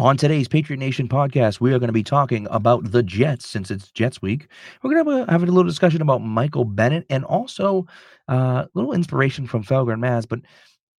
[0.00, 3.70] On today's Patriot Nation podcast, we are going to be talking about the Jets since
[3.70, 4.48] it's Jets week.
[4.82, 7.86] We're going to have a, have a little discussion about Michael Bennett and also
[8.26, 10.40] uh, a little inspiration from Felger and Maz, but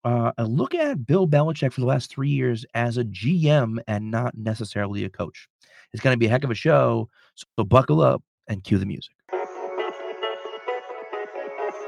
[0.04, 4.12] uh, a look at Bill Belichick for the last three years as a GM and
[4.12, 5.50] not necessarily a coach.
[5.94, 8.86] It's going to be a heck of a show, so buckle up and cue the
[8.86, 9.16] music.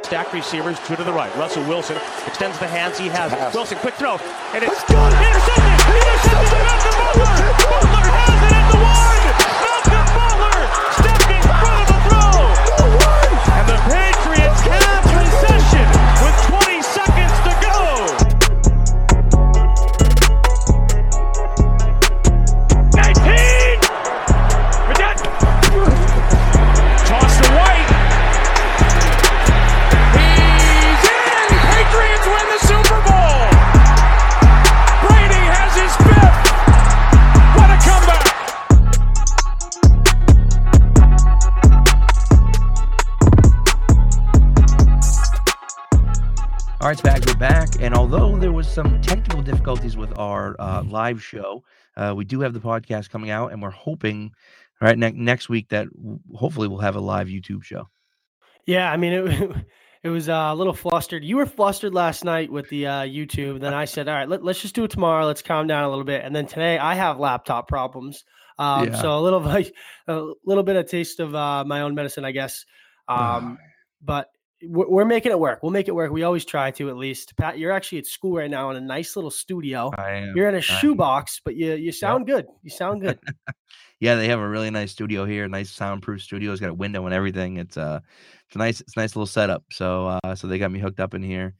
[0.02, 1.34] Stack receivers, two to the right.
[1.36, 3.32] Russell Wilson extends the hands he has.
[3.32, 3.54] Pass.
[3.54, 5.64] Wilson, quick throw, and it's intercepted.
[5.95, 6.82] Intercepted
[10.98, 12.34] stepping in front of the throw,
[13.53, 15.02] and the Patriots have
[48.73, 51.63] some technical difficulties with our uh, live show,
[51.95, 54.31] uh, we do have the podcast coming out, and we're hoping,
[54.81, 57.88] right, ne- next week that w- hopefully we'll have a live YouTube show.
[58.66, 59.55] Yeah, I mean it.
[60.03, 61.23] It was uh, a little flustered.
[61.23, 63.61] You were flustered last night with the uh, YouTube.
[63.61, 65.25] Then I said, "All right, let, let's just do it tomorrow.
[65.25, 68.25] Let's calm down a little bit." And then today, I have laptop problems.
[68.59, 69.01] Um, Yeah.
[69.01, 69.47] So a little
[70.07, 72.66] a little bit of taste of uh, my own medicine, I guess.
[73.07, 73.57] Um,
[74.01, 74.27] but
[74.67, 75.59] we're, we're making it work.
[75.64, 76.11] We'll make it work.
[76.11, 77.36] We always try to, at least.
[77.38, 79.92] Pat, you're actually at school right now in a nice little studio.
[79.97, 80.36] I am.
[80.36, 82.47] You're in a shoebox, but you you sound good.
[82.61, 83.19] You sound good.
[84.00, 86.52] Yeah, they have a really nice studio here, nice soundproof studio.
[86.52, 87.56] It's got a window and everything.
[87.56, 88.02] It's uh
[88.47, 89.64] it's a nice it's a nice little setup.
[89.72, 91.56] So uh so they got me hooked up in here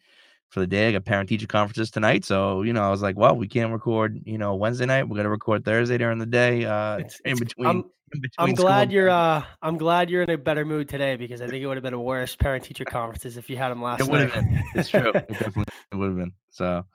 [0.54, 0.88] for the day.
[0.90, 2.23] I got parent teacher conferences tonight.
[2.26, 5.09] So, you know, I was like, well, we can't record, you know, Wednesday night.
[5.09, 6.64] We're gonna record Thursday during the day.
[6.66, 10.38] Uh It's- in between I'm- in I'm glad you're uh I'm glad you're in a
[10.38, 13.38] better mood today because I think it would have been a worse parent teacher conferences
[13.38, 14.08] if you had them last night.
[14.08, 14.64] It would have been.
[14.75, 15.09] It's true.
[15.09, 16.34] It definitely would have been.
[16.52, 16.85] So,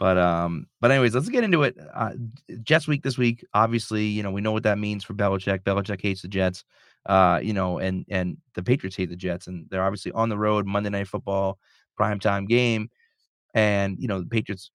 [0.00, 1.78] but um, but anyways, let's get into it.
[1.94, 2.14] Uh,
[2.64, 3.44] Jets week this week.
[3.54, 5.60] Obviously, you know we know what that means for Belichick.
[5.62, 6.64] Belichick hates the Jets.
[7.06, 10.36] Uh, you know, and and the Patriots hate the Jets, and they're obviously on the
[10.38, 10.66] road.
[10.66, 11.58] Monday Night Football,
[12.00, 12.90] primetime game,
[13.54, 14.70] and you know the Patriots,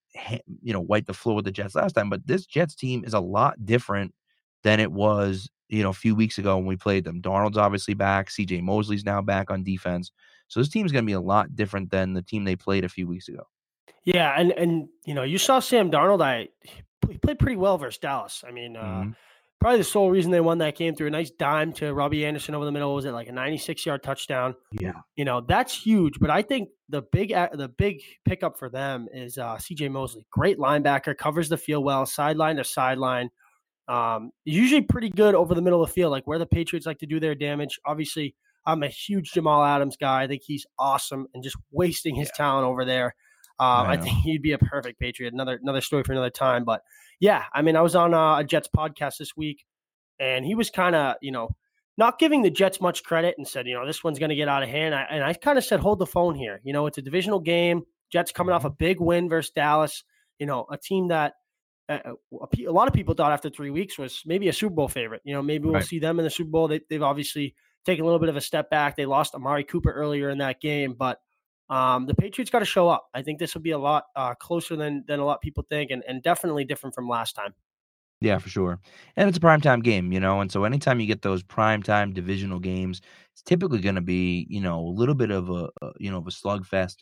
[0.63, 2.09] you know, wiped the floor with the Jets last time.
[2.09, 4.13] But this Jets team is a lot different
[4.63, 7.21] than it was, you know, a few weeks ago when we played them.
[7.21, 8.29] Darnold's obviously back.
[8.29, 8.61] C.J.
[8.61, 10.11] Mosley's now back on defense.
[10.47, 12.89] So this team's going to be a lot different than the team they played a
[12.89, 13.43] few weeks ago.
[14.03, 16.21] Yeah, and and you know, you saw Sam Darnold.
[16.23, 16.47] I
[17.07, 18.43] he played pretty well versus Dallas.
[18.47, 19.15] I mean, uh, Mhm.
[19.59, 22.55] Probably the sole reason they won that game through a nice dime to Robbie Anderson
[22.55, 24.55] over the middle was it like a 96 yard touchdown.
[24.79, 24.93] Yeah.
[25.15, 26.19] You know, that's huge.
[26.19, 29.89] But I think the big the big pickup for them is uh, C.J.
[29.89, 33.29] Mosley, great linebacker, covers the field well, sideline to sideline.
[33.87, 36.99] Um, usually pretty good over the middle of the field, like where the Patriots like
[36.99, 37.79] to do their damage.
[37.85, 40.23] Obviously, I'm a huge Jamal Adams guy.
[40.23, 43.15] I think he's awesome and just wasting his talent over there.
[43.59, 45.33] Um, I I think he'd be a perfect Patriot.
[45.33, 46.63] Another another story for another time.
[46.63, 46.81] But
[47.19, 49.65] yeah, I mean, I was on uh, a Jets podcast this week,
[50.19, 51.49] and he was kind of you know
[51.97, 54.47] not giving the Jets much credit and said, you know, this one's going to get
[54.47, 54.95] out of hand.
[54.95, 56.61] I, and I kind of said, hold the phone here.
[56.63, 57.83] You know, it's a divisional game.
[58.09, 60.05] Jets coming off a big win versus Dallas.
[60.39, 61.33] You know, a team that
[61.89, 64.87] uh, a a lot of people thought after three weeks was maybe a Super Bowl
[64.87, 65.21] favorite.
[65.25, 65.83] You know, maybe we'll Right.
[65.85, 66.69] see them in the Super Bowl.
[66.69, 67.53] They, they've obviously
[67.85, 68.95] taken a little bit of a step back.
[68.95, 71.19] They lost Amari Cooper earlier in that game, but
[71.69, 73.09] um, the Patriots got to show up.
[73.13, 75.65] I think this will be a lot uh, closer than than a lot of people
[75.69, 77.53] think, and, and definitely different from last time.
[78.21, 78.79] Yeah, for sure.
[79.15, 80.41] And it's a primetime game, you know.
[80.41, 83.01] And so anytime you get those primetime divisional games,
[83.33, 86.17] it's typically going to be, you know, a little bit of a, a you know,
[86.17, 86.97] of a slugfest.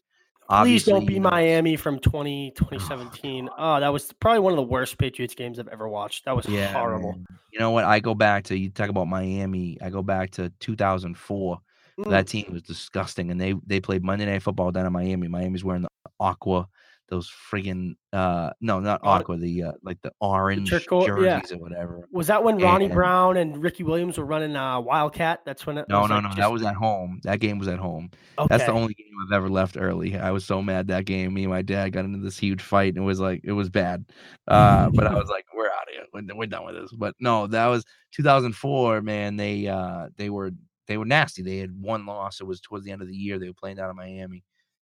[0.55, 3.49] Please don't be you know, Miami from 20, 2017.
[3.57, 6.25] Oh, that was probably one of the worst Patriots games I've ever watched.
[6.25, 7.19] That was Yeah, horrible.
[7.19, 7.25] man.
[7.51, 7.85] You know what?
[7.85, 9.77] I go back to you talk about Miami.
[9.81, 11.59] I go back to 2004.
[11.99, 12.09] Mm.
[12.11, 15.27] That team was disgusting, and they they played Monday Night Football down in Miami.
[15.27, 16.67] Miami's wearing the aqua,
[17.09, 21.57] those friggin' uh no, not aqua, the uh, like the orange turquoise- jerseys yeah.
[21.57, 22.07] or whatever.
[22.11, 25.41] Was that when Ronnie And- Brown and Ricky Williams were running uh, Wildcat?
[25.45, 26.35] That's when it No, was no, like no.
[26.35, 27.19] That was at home.
[27.23, 28.11] That game was at home.
[28.37, 28.47] okay.
[28.49, 30.17] That's the only game I've ever left early.
[30.17, 31.33] I was so mad that game.
[31.33, 33.69] Me and my dad got into this huge fight, and it was like it was
[33.69, 34.05] bad.
[34.47, 36.03] Uh, but I was like, "We're out of here.
[36.13, 39.01] We're, we're done with this." But no, that was 2004.
[39.01, 40.51] Man, they uh they were
[40.87, 41.41] they were nasty.
[41.41, 42.41] They had one loss.
[42.41, 43.39] It was towards the end of the year.
[43.39, 44.43] They were playing down in Miami,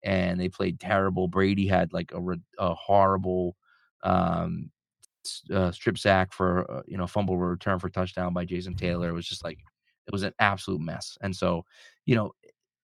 [0.05, 1.29] and they played terrible.
[1.29, 2.21] Brady had like a
[2.59, 3.57] a horrible
[4.03, 4.71] um
[5.53, 9.11] uh, strip sack for uh, you know fumble return for touchdown by Jason Taylor.
[9.11, 9.59] It was just like
[10.07, 11.17] it was an absolute mess.
[11.21, 11.65] And so,
[12.07, 12.33] you know,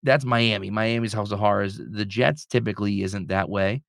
[0.03, 0.71] that's Miami.
[0.71, 1.79] Miami's House of Horrors.
[1.79, 3.83] The Jets typically isn't that way,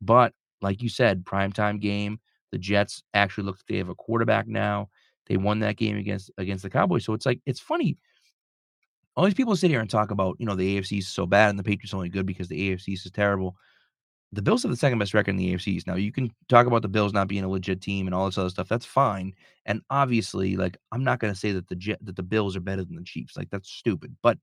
[0.00, 2.20] but like you said, primetime game.
[2.50, 4.90] The Jets actually look they have a quarterback now.
[5.26, 7.04] They won that game against against the Cowboys.
[7.04, 7.96] So it's like it's funny.
[9.16, 11.50] All these people sit here and talk about, you know, the AFC is so bad
[11.50, 13.56] and the Patriots only good because the AFC is terrible.
[14.32, 15.86] The Bills have the second best record in the AFCs.
[15.86, 18.38] Now you can talk about the Bills not being a legit team and all this
[18.38, 18.68] other stuff.
[18.68, 19.34] That's fine.
[19.66, 22.84] And obviously, like I'm not going to say that the that the Bills are better
[22.84, 23.36] than the Chiefs.
[23.36, 24.16] Like that's stupid.
[24.22, 24.38] But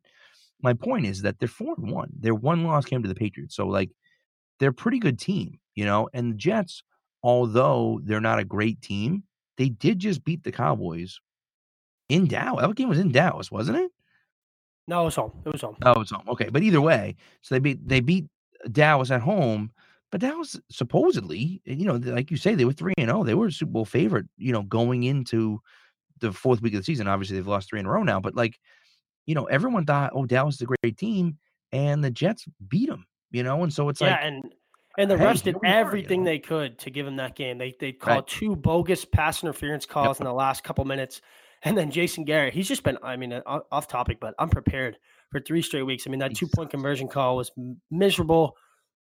[0.61, 2.11] my point is that they're four and one.
[2.19, 3.55] Their one loss came to the Patriots.
[3.55, 3.89] So like
[4.59, 6.07] they're a pretty good team, you know.
[6.13, 6.83] And the Jets,
[7.23, 9.23] although they're not a great team,
[9.57, 11.19] they did just beat the Cowboys
[12.09, 12.65] in Dallas.
[12.65, 13.91] That game was in Dallas, wasn't it?
[14.89, 15.31] No, it was home.
[15.45, 15.77] It was home.
[15.83, 16.23] Oh, it's home.
[16.27, 18.25] Okay, but either way, so they beat they beat
[18.71, 19.71] Dallas at home.
[20.11, 23.23] But Dallas supposedly, eh, you know, like you say, they were three and zero.
[23.23, 25.61] They were a Super Bowl favorite, you know, going into
[26.19, 27.07] the fourth week of the season.
[27.07, 28.19] Obviously, they've lost three in a row now.
[28.19, 28.59] But like,
[29.27, 31.37] you know, everyone thought, oh, Dallas is a great team,
[31.71, 33.05] and the Jets beat them.
[33.29, 34.53] You know, and so it's yeah, like, and
[34.97, 36.31] and the hey, refs did we are, you everything know?
[36.31, 37.59] they could to give them that game.
[37.59, 38.27] They they called Right.
[38.27, 41.21] two bogus pass interference calls in the last couple minutes,
[41.63, 42.53] and then Jason Garrett.
[42.53, 42.97] He's just been.
[43.03, 44.97] I mean, uh, off topic, but I'm prepared
[45.31, 46.05] for three straight weeks.
[46.07, 47.51] I mean, that two point conversion call was
[47.91, 48.55] miserable.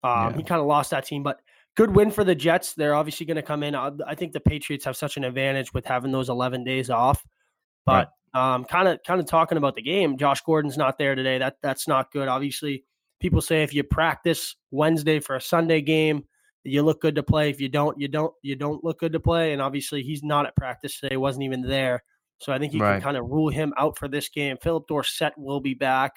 [0.03, 0.37] Um, Yeah.
[0.37, 1.41] He kind of lost that team, but
[1.77, 2.75] good win for the Jets.
[2.75, 3.75] They're obviously going to come in.
[3.75, 7.25] I, I think the Patriots have such an advantage with having those 11 days off.
[7.85, 10.19] But um, kind of kind of talking about the game.
[10.19, 11.39] Josh Gordon's not there today.
[11.39, 12.29] That that's not good.
[12.29, 12.85] Obviously,
[13.21, 16.25] people say if you practice Wednesday for a Sunday game,
[16.65, 17.49] you look good to play.
[17.49, 19.53] If you don't, you don't you don't look good to play.
[19.53, 21.17] And obviously, he's not at practice today.
[21.17, 22.03] wasn't even there.
[22.39, 22.95] So I think you Right.
[22.95, 24.57] can kind of rule him out for this game.
[24.61, 26.13] Philip Dorsett will be back.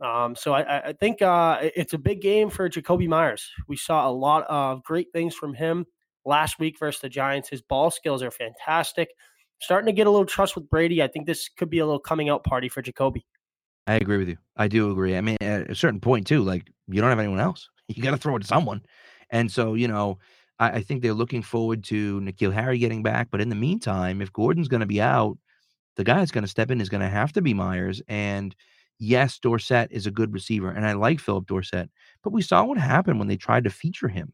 [0.00, 3.50] Um, so I- I, think uh, it's a big game for Jakobi Meyers.
[3.66, 5.86] We saw a lot of great things from him
[6.26, 7.48] last week versus the Giants.
[7.48, 9.08] His ball skills are fantastic.
[9.62, 11.02] Starting to get a little trust with Brady.
[11.02, 13.24] I think this could be a little coming out party for Jakobi.
[13.86, 14.36] I agree with you.
[14.56, 15.16] I do agree.
[15.16, 17.68] I mean, at a certain point too, like you don't have anyone else.
[17.88, 18.82] You got to throw it to someone.
[19.30, 20.18] And so, you know,
[20.58, 23.28] I, I think they're looking forward to N'Keal Harry getting back.
[23.30, 25.38] But in the meantime, if Gordon's going to be out,
[25.96, 28.00] the guy that's going to step in is going to have to be Meyers.
[28.08, 28.54] And
[28.98, 31.90] yes, Dorsett is a good receiver, and I like Philip Dorsett.
[32.22, 34.32] But we saw what happened when they tried to feature him.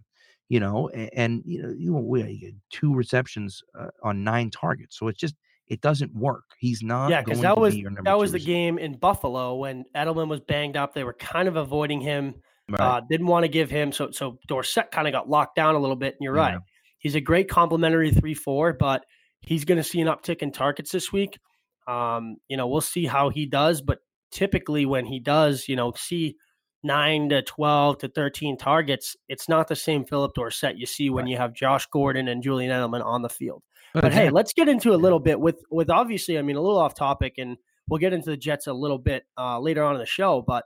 [0.48, 4.50] You know, and, and you know, you know, we had two receptions uh, on nine
[4.50, 4.98] targets.
[4.98, 5.34] So it's just
[5.68, 6.44] it doesn't work.
[6.58, 7.10] He's not.
[7.10, 8.52] Yeah, because that was be that was the receiver.
[8.52, 10.92] game in Buffalo when Edelman was banged up.
[10.92, 12.34] They were kind of avoiding him.
[12.68, 12.80] Right.
[12.80, 15.78] Uh, didn't want to give him so so Dorsett kind of got locked down a
[15.78, 16.14] little bit.
[16.14, 16.42] And you're Yeah.
[16.42, 16.58] right.
[16.98, 19.04] He's a great complimentary three four, but
[19.40, 21.38] he's going to see an uptick in targets this week.
[21.86, 23.98] Um, you know, we'll see how he does, but
[24.30, 26.36] typically when he does, you know, see
[26.82, 31.24] nine to twelve to thirteen targets, it's not the same Philip Dorsett you see when
[31.24, 31.30] Right.
[31.32, 33.62] you have Josh Gordon and Julian Edelman on the field.
[33.94, 36.78] But hey, let's get into a little bit with with obviously, I mean, a little
[36.78, 37.56] off topic, and
[37.88, 40.42] we'll get into the Jets a little bit uh, later on in the show.
[40.46, 40.64] But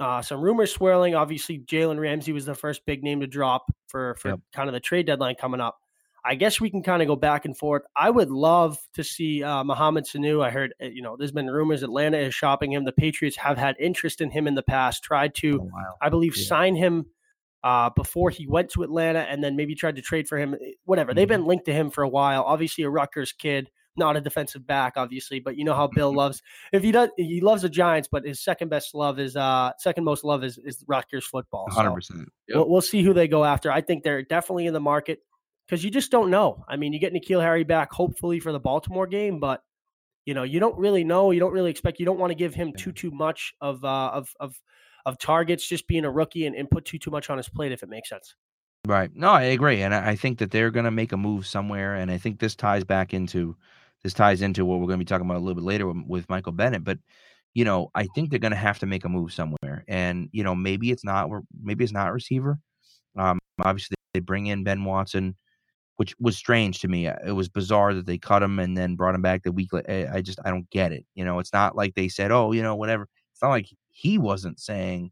[0.00, 1.14] uh, some rumors swirling.
[1.14, 4.40] Obviously, Jalen Ramsey was the first big name to drop for for Yep.
[4.52, 5.78] kind of the trade deadline coming up.
[6.28, 7.82] I guess we can kind of go back and forth.
[7.96, 10.44] I would love to see uh, Mohamed Sanu.
[10.44, 12.84] I heard, uh, you know, there's been rumors Atlanta is shopping him.
[12.84, 15.02] The Patriots have had interest in him in the past.
[15.02, 15.94] Tried to, Oh, wow.
[16.02, 16.44] I believe, Yeah.
[16.46, 17.06] sign him
[17.64, 20.54] uh, before he went to Atlanta, and then maybe tried to trade for him.
[20.54, 21.14] Eh, Whatever.
[21.14, 21.40] They've Mm-hmm.
[21.40, 22.42] been linked to him for a while.
[22.44, 26.40] Obviously, a Rutgers kid, not a defensive back, obviously, but you know how Bill loves.
[26.72, 30.04] If he does, he loves the Giants, but his second best love is uh second
[30.04, 31.66] most love is is Rutgers football.
[31.70, 32.28] So hundred percent.
[32.54, 33.72] we'll, we'll see who they go after.
[33.72, 35.18] I think they're definitely in the market
[35.68, 36.64] because you just don't know.
[36.68, 39.62] I mean, you get N'Keal Harry back, hopefully for the Baltimore game, but
[40.24, 41.30] you know you don't really know.
[41.30, 42.00] You don't really expect.
[42.00, 44.60] You don't want to give him too too much of uh, of of
[45.06, 47.72] of targets just being a rookie and, and put too too much on his plate
[47.72, 48.34] if it makes sense.
[48.86, 49.10] Right.
[49.14, 52.10] No, I agree, and I think that they're going to make a move somewhere, and
[52.10, 53.56] I think this ties back into
[54.02, 56.06] this ties into what we're going to be talking about a little bit later with,
[56.06, 56.84] with Michael Bennett.
[56.84, 56.98] But
[57.54, 60.44] you know, I think they're going to have to make a move somewhere, and you
[60.44, 61.28] know, maybe it's not
[61.60, 62.58] maybe it's not receiver.
[63.16, 65.36] Um, obviously they bring in Ben Watson,
[65.98, 67.06] which was strange to me.
[67.08, 69.70] It was bizarre that they cut him and then brought him back the week.
[69.74, 71.04] I I just I don't get it.
[71.14, 73.08] You know, it's not like they said, oh, you know, whatever.
[73.32, 75.10] It's not like he wasn't saying,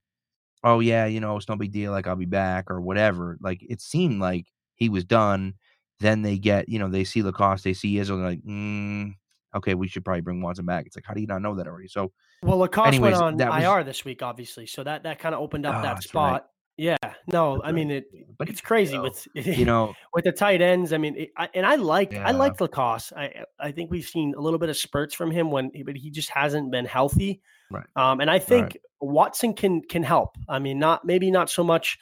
[0.62, 1.90] oh yeah, you know, it's no big deal.
[1.90, 3.36] Like I'll be back or whatever.
[3.40, 5.54] Like it seemed like he was done.
[5.98, 9.12] Then they get, you know, they see LaCosse, they see Izzo, they're like, mm,
[9.56, 10.86] okay, we should probably bring Watson back.
[10.86, 11.88] It's like, how do you not know that already?
[11.88, 12.12] So
[12.42, 15.34] Well, LaCosse Anyways, went on that was- IR this week, obviously, so that that kind
[15.34, 16.32] of opened up Ah, that spot.
[16.32, 16.42] right.
[16.78, 18.04] Yeah, no, I mean it.
[18.36, 20.92] but It's crazy know, with you know, with the tight ends.
[20.92, 22.36] I mean, it, I, and I like I Yeah.
[22.36, 23.12] like LaCosse.
[23.16, 26.10] I I think we've seen a little bit of spurts from him when, but he
[26.10, 27.40] just hasn't been healthy.
[27.70, 27.86] Right.
[27.96, 30.36] Um, and I think Watson can can help.
[30.50, 31.98] I mean, not maybe not so much.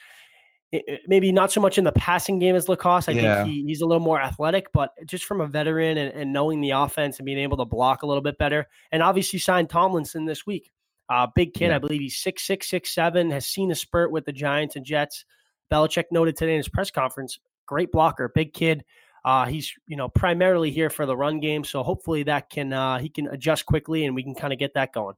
[0.73, 3.07] i- i- Maybe not so much in the passing game as LaCosse.
[3.07, 3.43] I Yeah.
[3.45, 6.59] think he, he's a little more athletic, but just from a veteran and, and knowing
[6.59, 8.67] the offense and being able to block a little bit better.
[8.91, 10.71] And obviously signed Tomlinson this week.
[11.09, 11.75] Uh, big kid, Yeah.
[11.75, 13.29] I believe he's six six six seven.
[13.31, 15.25] Has seen a spurt with the Giants and Jets.
[15.71, 18.83] Belichick noted today in his press conference, great blocker, big kid.
[19.23, 22.99] Uh, he's you know primarily here for the run game, so hopefully that can uh,
[22.99, 25.15] he can adjust quickly and we can kind of get that going.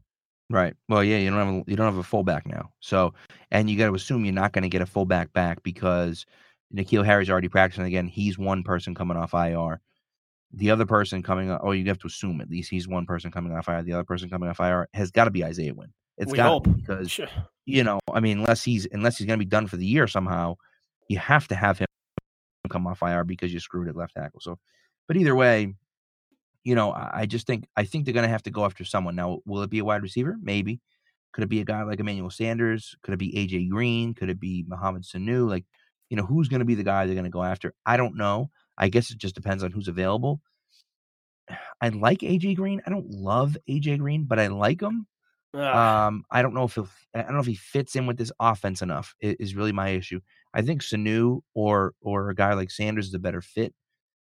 [0.50, 0.74] Right.
[0.88, 2.72] Well, yeah, you don't have a, you don't have a fullback now.
[2.79, 3.13] So,
[3.51, 6.25] and you got to assume you're not going to get a fullback back because
[6.74, 8.08] N'Keal Harry's already practicing again.
[8.08, 9.82] He's one person coming off IR.
[10.54, 13.32] The other person coming off, oh, you have to assume at least he's one person
[13.32, 13.84] coming off IR.
[13.84, 15.94] The other person coming off IR has got to be Isaiah Wynn.
[16.18, 17.27] It's got to because Sure.
[17.66, 20.08] you know, I mean, unless he's unless he's going to be done for the year
[20.08, 20.56] somehow,
[21.10, 21.88] you have to have him
[22.70, 24.39] come off IR because you screwed at left tackle.
[24.39, 24.58] So,
[25.08, 25.74] but either way,
[26.63, 28.84] you know, I, I just think I think they're going to have to go after
[28.84, 29.16] someone.
[29.16, 30.38] Now, will it be a wide receiver?
[30.42, 30.80] Maybe.
[31.34, 32.96] Could it be a guy like Emmanuel Sanders?
[33.04, 34.13] Could it be AJ Green?
[34.13, 35.48] Could it be Mohamed Sanu?
[35.48, 35.66] Like,
[36.10, 37.74] you know, who's going to be the guy they're going to go after?
[37.86, 38.50] I don't know.
[38.77, 40.41] I guess it just depends on who's available.
[41.81, 42.81] I like AJ Green.
[42.86, 45.07] I don't love AJ Green, but I like him.
[45.53, 45.62] Ugh.
[45.62, 48.31] Um, I don't know if he'll, I don't know if he fits in with this
[48.39, 49.15] offense enough.
[49.22, 50.19] Is really my issue.
[50.53, 53.74] I think Sanu or or a guy like Sanders is a better fit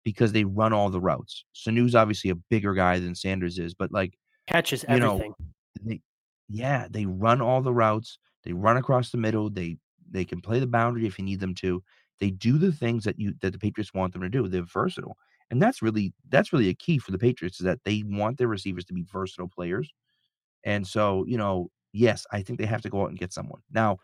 [0.04, 1.46] because they run all the routes.
[1.54, 5.36] Sanu's obviously a bigger guy than Sanders is, but like Catches you know, everything.
[5.84, 6.02] they,
[6.48, 8.18] yeah, they run all the routes.
[8.44, 9.50] They run across the middle.
[9.50, 9.78] They
[10.10, 11.84] they can play the boundary if you need them to.
[12.20, 14.48] They do the things that you that the Patriots want them to do.
[14.48, 15.18] They're versatile,
[15.52, 18.48] and that's really that's really a key for the Patriots is that they want their
[18.48, 19.92] receivers to be versatile players.
[20.66, 23.62] And so, you know, yes, I think they have to go out and get someone.
[23.72, 23.98] Now,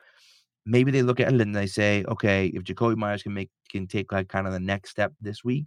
[0.65, 3.87] maybe they look at it and they say, okay, if Jakobi Meyers can make can
[3.87, 5.65] take like kind of the next step this week,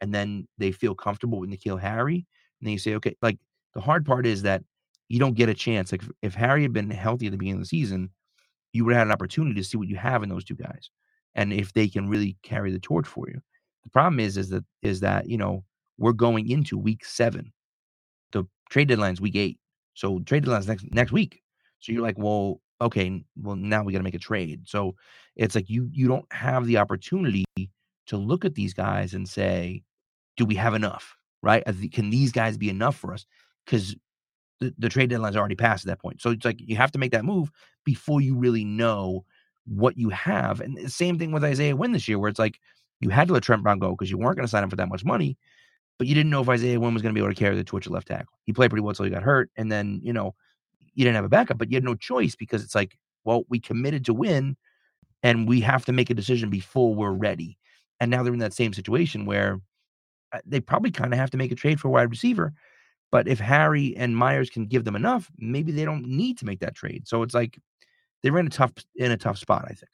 [0.00, 2.26] and then they feel comfortable with N'Keal Harry,
[2.60, 3.38] and then you say, okay, like
[3.74, 4.62] the hard part is that
[5.08, 5.92] you don't get a chance.
[5.92, 8.10] Like if, if Harry had been healthy at the beginning of the season,
[8.72, 10.90] you would have had an opportunity to see what you have in those two guys,
[11.34, 13.40] and if they can really carry the torch for you.
[13.84, 15.64] The problem is, is that is that you know
[15.98, 17.52] we're going into week seven.
[18.32, 19.58] The trade deadline's week eight,
[19.94, 21.42] so trade deadline's next next week.
[21.80, 24.62] So you're like, well, okay, well now we got to make a trade.
[24.66, 24.94] So
[25.36, 27.44] it's like you you don't have the opportunity
[28.06, 29.82] to look at these guys and say,
[30.36, 31.16] do we have enough?
[31.42, 31.64] Right?
[31.92, 33.24] Can these guys be enough for us?
[33.64, 33.96] Because
[34.60, 36.20] the, the trade deadline's already passed at that point.
[36.20, 37.50] So it's like you have to make that move
[37.84, 39.24] before you really know
[39.66, 40.60] what you have.
[40.60, 42.58] And the same thing with Isaiah Wynn this year, where it's like
[43.00, 44.76] you had to let Trent Brown go because you weren't going to sign him for
[44.76, 45.36] that much money,
[45.98, 47.64] but you didn't know if Isaiah Wynn was going to be able to carry the
[47.64, 48.38] torch at left tackle.
[48.44, 50.34] He played pretty well until he got hurt, and then you know
[50.94, 53.60] you didn't have a backup, but you had no choice because it's like, well, we
[53.60, 54.56] committed to Wynn,
[55.22, 57.58] and we have to make a decision before we're ready.
[58.00, 59.60] And now they're in that same situation where
[60.32, 62.52] uh, they probably kind of have to make a trade for a wide receiver.
[63.12, 66.60] But if Harry and Meyers can give them enough, maybe they don't need to make
[66.60, 67.08] that trade.
[67.08, 67.58] So it's like
[68.22, 69.64] they're in a tough in a tough spot.
[69.64, 69.90] I think.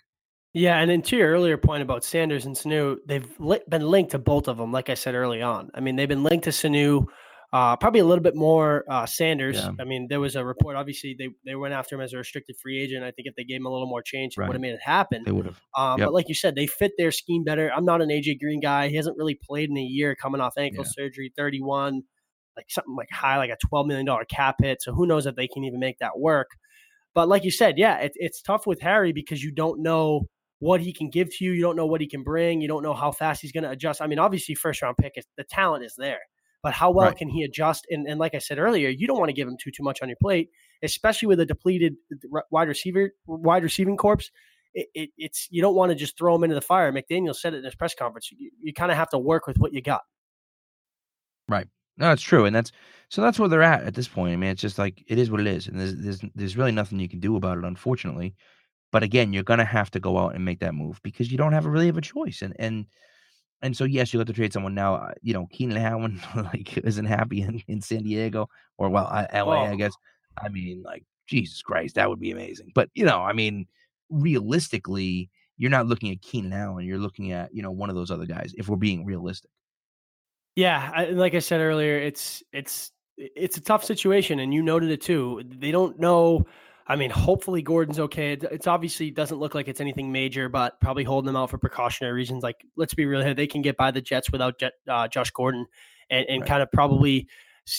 [0.55, 4.13] Yeah, and then to your earlier point about Sanders and Sanu, they've li- been linked
[4.13, 4.73] to both of them.
[4.73, 7.05] Like I said early on, I mean they've been linked to Sanu,
[7.53, 9.57] uh, probably a little bit more uh, Sanders.
[9.57, 9.73] Yeah.
[9.79, 10.77] I mean there was a report.
[10.77, 13.05] Obviously they they went after him as a restricted free agent.
[13.05, 14.81] I think if they gave him a little more change, it would have made it
[14.83, 15.25] happen.
[15.27, 15.61] They would have.
[15.77, 16.07] Um, Yep.
[16.07, 17.71] But like you said, they fit their scheme better.
[17.71, 18.89] I'm not an AJ Green guy.
[18.89, 20.91] He hasn't really played in a year, coming off ankle Yeah.
[20.95, 22.01] surgery, 31,
[22.57, 24.81] like something like high, like a 12 million dollar cap hit.
[24.81, 26.49] So who knows if they can even make that work?
[27.17, 30.29] But like you said, yeah, it, it's tough with Harry because you don't know
[30.61, 31.53] what he can give to you.
[31.53, 32.61] You don't know what he can bring.
[32.61, 34.01] You don't know how fast he's going to adjust.
[34.01, 36.21] I mean, obviously, first round pick is the talent is there,
[36.63, 37.17] but how well Right.
[37.17, 37.87] can he adjust?
[37.91, 40.01] And, and like I said earlier, you don't want to give him too too much
[40.03, 40.51] on your plate,
[40.83, 41.95] especially with a depleted
[42.53, 44.31] wide receiver wide receiving corpse
[44.77, 46.93] it, it, it's you don't want to just throw him into the fire.
[46.93, 48.31] McDaniel said it in his press conference.
[48.31, 50.03] You, you kind of have to work with what you got.
[51.99, 52.73] No, it's true, and that's
[53.09, 54.33] so that's where they're at at this point.
[54.33, 56.73] I mean, it's just like it is what it is, and there's there's there's really
[56.73, 58.35] nothing you can do about it, unfortunately.
[58.93, 61.53] But again, you're gonna have to go out and make that move because you don't
[61.53, 62.87] have a really have a choice, and and
[63.63, 64.97] and so yes, you have to trade someone now.
[64.97, 68.49] uh, You know, Keenan Allen like isn't happy in, in San Diego
[68.79, 69.95] or well, I- LA, I guess.
[70.43, 72.73] I mean, like Jesus Christ, that would be amazing.
[72.75, 73.67] But you know, I mean,
[74.11, 76.85] realistically, you're not looking at Keenan Allen.
[76.85, 78.55] You're looking at you know one of those other guys.
[78.59, 79.51] If we're being realistic.
[80.57, 84.91] Yeah, I, like I said earlier, it's it's it's a tough situation, and you noted
[84.91, 85.43] it too.
[85.47, 86.47] They don't know.
[86.89, 88.33] I mean, hopefully Gordon's okay.
[88.33, 91.59] It, it's obviously doesn't look like it's anything major, but probably holding them out for
[91.59, 92.43] precautionary reasons.
[92.43, 95.31] Like, let's be real here, they can get by the Jets without Jet, uh, Josh
[95.31, 95.67] Gordon,
[96.11, 96.49] and, and Right.
[96.49, 97.29] kind of probably,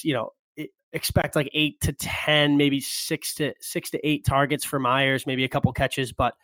[0.03, 0.31] you know,
[0.93, 5.43] expect like eight to ten, maybe six to six to eight targets for Meyers, maybe
[5.43, 6.35] a couple catches, but.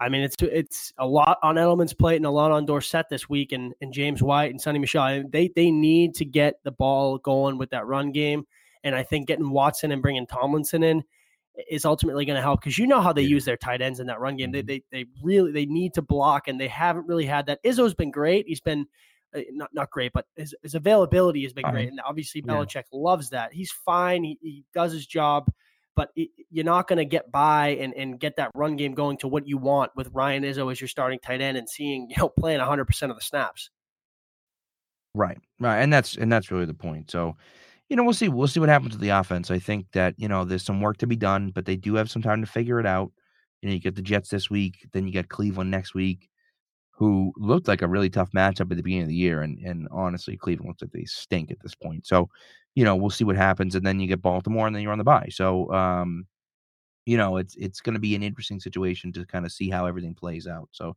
[0.00, 3.28] I mean, it's it's a lot on Edelman's plate and a lot on Dorsett this
[3.28, 5.24] week, and, and James White and Sony Michel.
[5.28, 8.46] They they need to get the ball going with that run game,
[8.84, 11.02] and I think getting Watson and bringing Tomlinson in
[11.68, 13.28] is ultimately going to help because you know how they Yeah.
[13.30, 14.52] use their tight ends in that run game.
[14.52, 17.62] They, they they really they need to block, and they haven't really had that.
[17.64, 18.46] Izzo's been great.
[18.46, 18.86] He's been
[19.34, 21.72] uh, not not great, but his, his availability has been Fine.
[21.72, 22.52] great, and obviously Yeah.
[22.54, 23.52] Belichick loves that.
[23.52, 24.22] He's fine.
[24.22, 25.50] He, he does his job
[25.98, 29.26] but you're not going to get by and, and get that run game going to
[29.26, 32.28] what you want with Ryan Izzo as your starting tight end and seeing, you know,
[32.28, 33.70] playing 100% of the snaps.
[35.12, 35.38] Right.
[35.58, 35.78] Right.
[35.78, 37.10] And that's and that's really the point.
[37.10, 37.36] So,
[37.88, 38.28] you know, we'll see.
[38.28, 39.50] We'll see what happens with the offense.
[39.50, 42.08] I think that, you know, there's some work to be done, but they do have
[42.08, 43.10] some time to figure it out.
[43.60, 46.28] You know, you get the Jets this week, then you get Cleveland next week,
[46.92, 49.42] who looked like a really tough matchup at the beginning of the year.
[49.42, 52.06] And and honestly, Cleveland looks like they stink at this point.
[52.06, 52.28] So,
[52.78, 53.74] you know, we'll see what happens.
[53.74, 55.30] And then you get Baltimore and then you're on the bye.
[55.32, 56.28] So um,
[57.06, 60.14] you know, it's it's gonna be an interesting situation to kind of see how everything
[60.14, 60.68] plays out.
[60.70, 60.94] So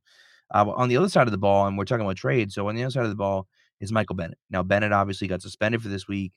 [0.53, 2.51] uh, on the other side of the ball, and we're talking about trade.
[2.51, 3.47] So on the other side of the ball
[3.79, 4.37] is Michael Bennett.
[4.51, 6.33] Now Bennett obviously got suspended for this week.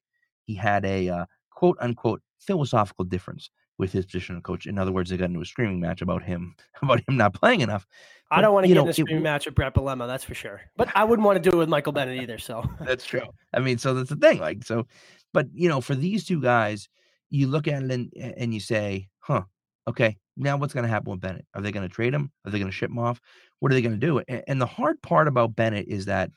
[0.47, 4.67] He had a uh, quote unquote philosophical difference with his position of coach.
[4.67, 7.61] In other words, they got into a screaming match about him about him not playing
[7.61, 7.87] enough.
[8.31, 10.25] I don't want to get know, in a screaming it, match with Brett Bielema, that's
[10.25, 10.63] for sure.
[10.77, 12.39] But I wouldn't want to do it with Michael Bennett either.
[12.39, 13.29] So that's true.
[13.53, 14.39] I mean, so that's the thing.
[14.39, 14.87] Like so,
[15.35, 16.89] but you know, for these two guys,
[17.29, 19.43] you look at it and, and you say, huh,
[19.87, 21.45] okay, now what's going to happen with Bennett?
[21.55, 22.31] Are they going to trade him?
[22.45, 23.21] Are they going to ship him off?
[23.59, 24.23] What are they going to do?
[24.29, 26.31] And, and the hard part about Bennett is that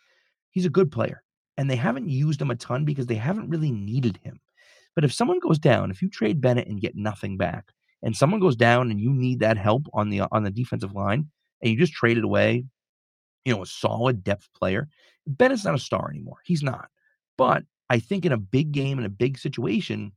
[0.50, 1.24] he's a good player
[1.56, 4.40] and they haven't used him a ton because they haven't really needed him.
[4.96, 8.40] But if someone goes down, if you trade Bennett and get nothing back, and someone
[8.40, 11.30] goes down and you need that help on the on the defensive line,
[11.62, 12.66] and you just traded away,
[13.46, 14.88] you know, a solid depth player,
[15.28, 16.38] Bennett's not a star anymore.
[16.46, 16.90] He's not.
[17.38, 20.12] But I think in a big game in a big situation,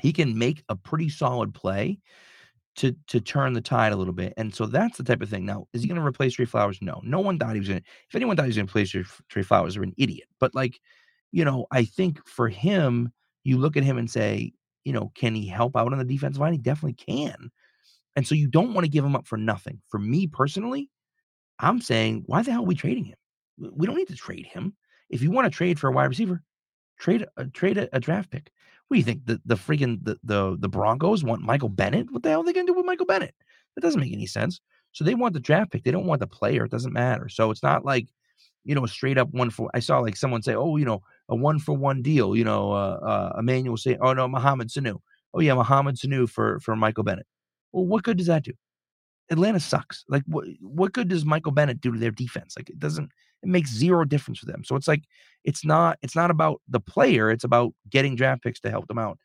[0.00, 1.98] he can make a pretty solid play
[2.76, 4.34] to to turn the tide a little bit.
[4.36, 5.46] And so that's the type of thing.
[5.46, 6.78] Now, is he going to replace Trey Flowers?
[6.82, 7.00] No.
[7.02, 7.86] No one thought he was going to.
[8.08, 10.28] If anyone thought he was going to replace Trey Flowers, they're an idiot.
[10.38, 10.78] But like,
[11.32, 13.12] you know, I think for him,
[13.44, 14.52] you look at him and say,
[14.84, 16.52] you know, can he help out on the defensive line?
[16.52, 17.50] He definitely can.
[18.14, 19.80] And so you don't want to give him up for nothing.
[19.88, 20.90] For me personally,
[21.58, 23.16] I'm saying, why the hell are we trading him?
[23.58, 24.74] We don't need to trade him.
[25.08, 26.42] If you want to trade for a wide receiver,
[26.98, 28.50] trade a trade a, a draft pick.
[28.88, 29.26] What do you think?
[29.26, 32.10] The the freaking the, the the Broncos want Michael Bennett?
[32.10, 33.34] What the hell are they gonna do with Michael Bennett?
[33.74, 34.60] That doesn't make any sense.
[34.92, 35.84] So they want the draft pick.
[35.84, 36.64] They don't want the player.
[36.64, 37.28] It doesn't matter.
[37.28, 38.08] So it's not like,
[38.64, 41.36] you know, straight up one for I saw like someone say, Oh, you know, a
[41.36, 45.00] one for one deal, you know, uh uh Emmanuel say, Oh no, Mohamed Sanu.
[45.34, 47.26] Oh yeah, Mohamed Sanu for for Michael Bennett.
[47.72, 48.52] Well, what good does that do?
[49.30, 50.04] Atlanta sucks.
[50.08, 52.54] Like what what good does Michael Bennett do to their defense?
[52.56, 53.10] Like it doesn't
[53.46, 54.64] it makes zero difference for them.
[54.64, 55.04] So it's like
[55.44, 58.98] it's not it's not about the player, it's about getting draft picks to help them
[58.98, 59.18] out.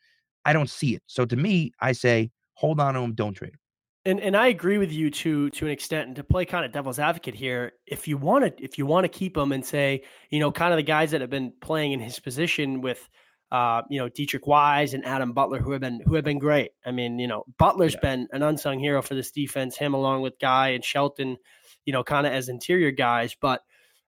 [0.44, 1.02] I don't see it.
[1.06, 3.58] So to me, I say hold on to him, don't trade him.
[4.04, 6.08] And and I agree with you to to an extent.
[6.08, 9.04] And to play kind of devil's advocate here, if you want to if you want
[9.04, 11.92] to keep him and say, you know, kind of the guys that have been playing
[11.92, 13.08] in his position with
[13.52, 16.70] uh, you know, Deatrich Wise and Adam Butler, who have been who have been great.
[16.86, 18.00] I mean, you know, Butler's yeah.
[18.00, 19.76] been an unsung hero for this defense.
[19.76, 21.36] Him along with Guy and Shelton,
[21.84, 23.36] you know, kind of as interior guys.
[23.38, 23.60] But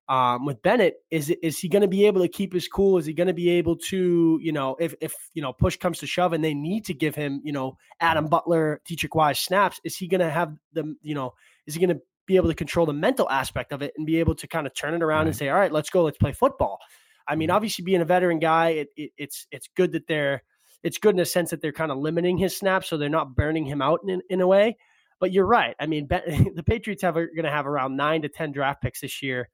[0.08, 2.98] um, with Bennett, is is he going to be able to keep his cool?
[2.98, 5.98] Is he going to be able to, you know, if if you know push comes
[5.98, 9.80] to shove and they need to give him, you know, Adam Butler, Deatrich Wise snaps,
[9.82, 11.32] is he going to have the, you know,
[11.66, 14.18] is he going to be able to control the mental aspect of it and be
[14.18, 15.26] able to kind of turn it around right.
[15.28, 16.78] and say, all right, let's go, let's play football.
[17.26, 20.42] I mean, obviously, being a veteran guy, it, it, it's it's good that they're
[20.82, 23.34] it's good in a sense that they're kind of limiting his snaps, so they're not
[23.34, 24.76] burning him out in in a way.
[25.18, 25.74] But you're right.
[25.80, 29.00] I mean, the Patriots have are going to have around nine to ten draft picks
[29.00, 29.48] this year.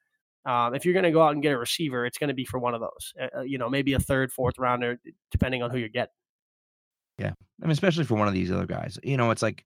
[0.46, 2.44] Um, if you're going to go out and get a receiver, it's going to be
[2.44, 3.12] for one of those.
[3.20, 4.98] Uh, uh, you know, maybe a third, fourth rounder,
[5.31, 6.11] depending on who you get.
[7.18, 8.98] Yeah, I mean, especially for one of these other guys.
[9.03, 9.64] You know, it's like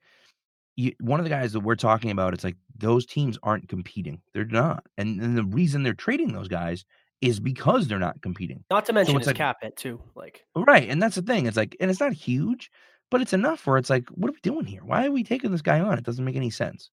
[0.77, 2.35] you, one of the guys that we're talking about.
[2.35, 6.49] It's like those teams aren't competing; they're not, and, and the reason they're trading those
[6.49, 6.85] guys
[7.21, 8.65] is because they're not competing.
[8.71, 10.03] Not to mention so his like, cap hit too.
[10.17, 11.47] Like right, and that's the thing.
[11.47, 12.71] It's like, and it's not huge,
[13.11, 14.83] but it's enough where it's like, what are we doing here?
[14.85, 15.97] Why are we taking this guy on?
[15.97, 16.91] It doesn't make any sense.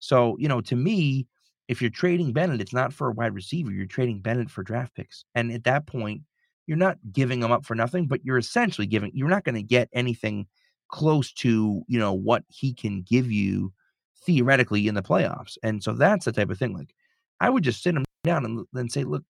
[0.00, 1.26] So you know, to me,
[1.68, 3.70] if you're trading Bennett, it's not for a wide receiver.
[3.70, 6.22] You're trading Bennett for draft picks, and at that point,
[6.66, 9.10] you're not giving them up for nothing, but you're essentially giving.
[9.14, 10.46] You're not going to get anything
[10.88, 13.72] close to you know what he can give you
[14.26, 16.76] theoretically in the playoffs, and so that's the type of thing.
[16.76, 16.94] Like,
[17.40, 19.22] I would just sit him down and then say, look,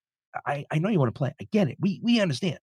[0.46, 1.34] I, I know you want to play.
[1.40, 1.76] I get it.
[1.80, 2.58] We we understand.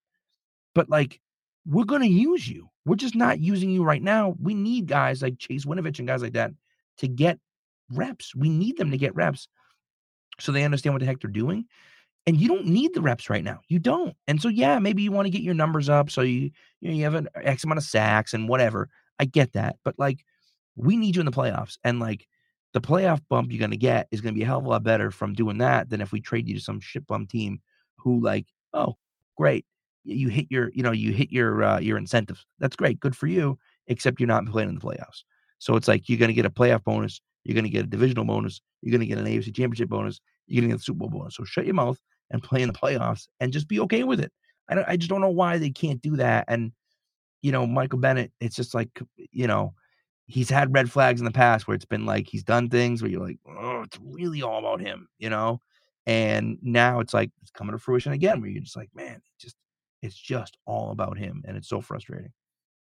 [0.74, 1.20] But like
[1.66, 2.70] we're gonna use you.
[2.86, 4.36] We're just not using you right now.
[4.42, 6.52] We need guys like Chase Winovich and guys like that
[6.98, 7.40] to get
[7.92, 8.36] reps.
[8.36, 9.48] We need them to get reps
[10.40, 11.66] so they understand what the heck they're doing.
[12.28, 13.62] And you don't need the reps right now.
[13.68, 14.16] You don't.
[14.28, 16.94] And so yeah, maybe you want to get your numbers up so you you know
[16.94, 18.90] you have an X amount of sacks and whatever.
[19.20, 19.78] I get that.
[19.84, 20.24] But like
[20.76, 21.78] we need you in the playoffs.
[21.84, 22.28] And like
[22.74, 25.12] the playoff bump you're to get is to be a hell of a lot better
[25.12, 27.60] from doing that than if we trade you to some shit bum team
[27.98, 28.98] who like, oh,
[29.36, 29.66] great,
[30.04, 32.46] you hit your, you know, you hit your uh, your incentives.
[32.60, 33.58] That's great, good for you.
[33.88, 35.24] Except you're not playing in the playoffs.
[35.60, 38.26] So it's like you're to get a playoff bonus, you're going to get a divisional
[38.26, 41.00] bonus, you're going to get an AFC Championship bonus, you're going to get a Super
[41.00, 41.36] Bowl bonus.
[41.36, 42.00] So shut your mouth
[42.30, 44.32] and play in the playoffs and just be okay with it.
[44.70, 46.46] I I just don't know why they can't do that.
[46.48, 46.72] And
[47.42, 48.90] you know, Michael Bennett, it's just like
[49.32, 49.74] you know
[50.32, 53.12] he's had red flags in the past where it's been like he's done things where
[53.12, 55.60] you're like, oh, it's really all about him, you know?
[56.06, 59.56] And now it's like it's coming to fruition again, where you're just like, man, just
[60.02, 62.32] it's just all about him, and it's so frustrating.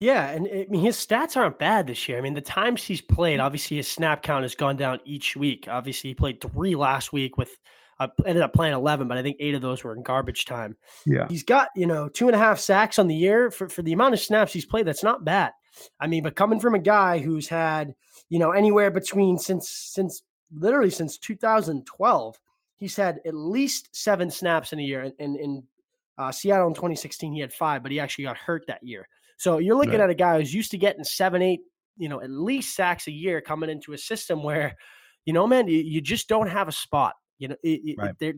[0.00, 2.18] Yeah, and I mean his stats aren't bad this year.
[2.18, 5.66] I mean the times he's played, obviously his snap count has gone down each week.
[5.70, 7.56] Obviously he played three last week with
[7.98, 10.76] uh, ended up playing eleven, but I think eight of those were in garbage time.
[11.06, 13.82] Yeah, he's got you know two and a half sacks on the year for for
[13.82, 14.86] the amount of snaps he's played.
[14.86, 15.52] That's not bad.
[15.98, 17.94] I mean, but coming from a guy who's had
[18.28, 22.38] you know anywhere between since since literally since 2012,
[22.76, 25.10] he's had at least seven snaps in a year.
[25.18, 25.62] In in
[26.18, 29.08] uh, Seattle in 2016, he had five, but he actually got hurt that year.
[29.36, 30.00] So you're looking right.
[30.02, 31.60] at a guy who's used to getting seven, eight,
[31.96, 34.76] you know, at least sacks a year coming into a system where,
[35.24, 37.14] you know, man, you, you just don't have a spot.
[37.38, 38.14] You know, it, right.
[38.20, 38.36] it,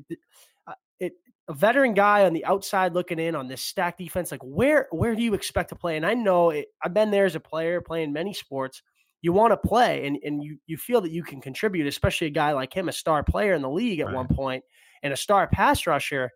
[0.66, 1.12] uh, it,
[1.48, 5.14] a veteran guy on the outside looking in on this stack defense, like where where
[5.14, 5.96] do you expect to play?
[5.96, 8.82] And I know it, I've been there as a player playing many sports.
[9.22, 12.30] You want to play and, and you you feel that you can contribute, especially a
[12.30, 14.14] guy like him, a star player in the league at right.
[14.14, 14.64] one point
[15.02, 16.30] and a star pass rusher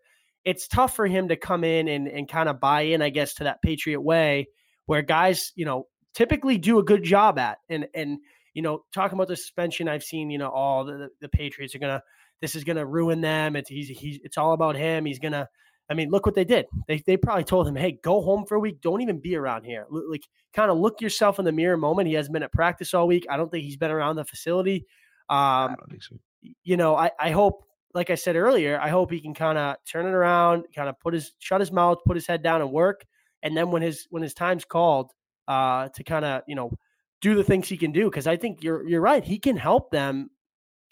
[0.45, 3.35] it's tough for him to come in and, and kind of buy in, I guess,
[3.35, 4.47] to that Patriot way
[4.85, 7.59] where guys, you know, typically do a good job at.
[7.69, 8.19] And, and,
[8.53, 11.79] you know, talking about the suspension, I've seen, you know, all the, the Patriots are
[11.79, 12.03] going to,
[12.41, 13.55] this is going to ruin them.
[13.55, 15.05] It's, he's, he's, it's all about him.
[15.05, 15.47] He's going to,
[15.89, 16.65] I mean, look what they did.
[16.87, 18.81] They, they probably told him, hey, go home for a week.
[18.81, 19.85] Don't even be around here.
[19.89, 22.07] Like, kind of look yourself in the mirror moment.
[22.07, 23.25] He hasn't been at practice all week.
[23.29, 24.85] I don't think he's been around the facility.
[25.29, 26.15] Um, I don't think so.
[26.63, 29.75] You know, I, I hope like I said earlier, I hope he can kind of
[29.85, 32.71] turn it around, kind of put his shut his mouth, put his head down and
[32.71, 33.05] work.
[33.43, 35.11] And then when his when his time's called,
[35.47, 36.71] uh, to kind of you know
[37.21, 39.91] do the things he can do, because I think you're you're right, he can help
[39.91, 40.29] them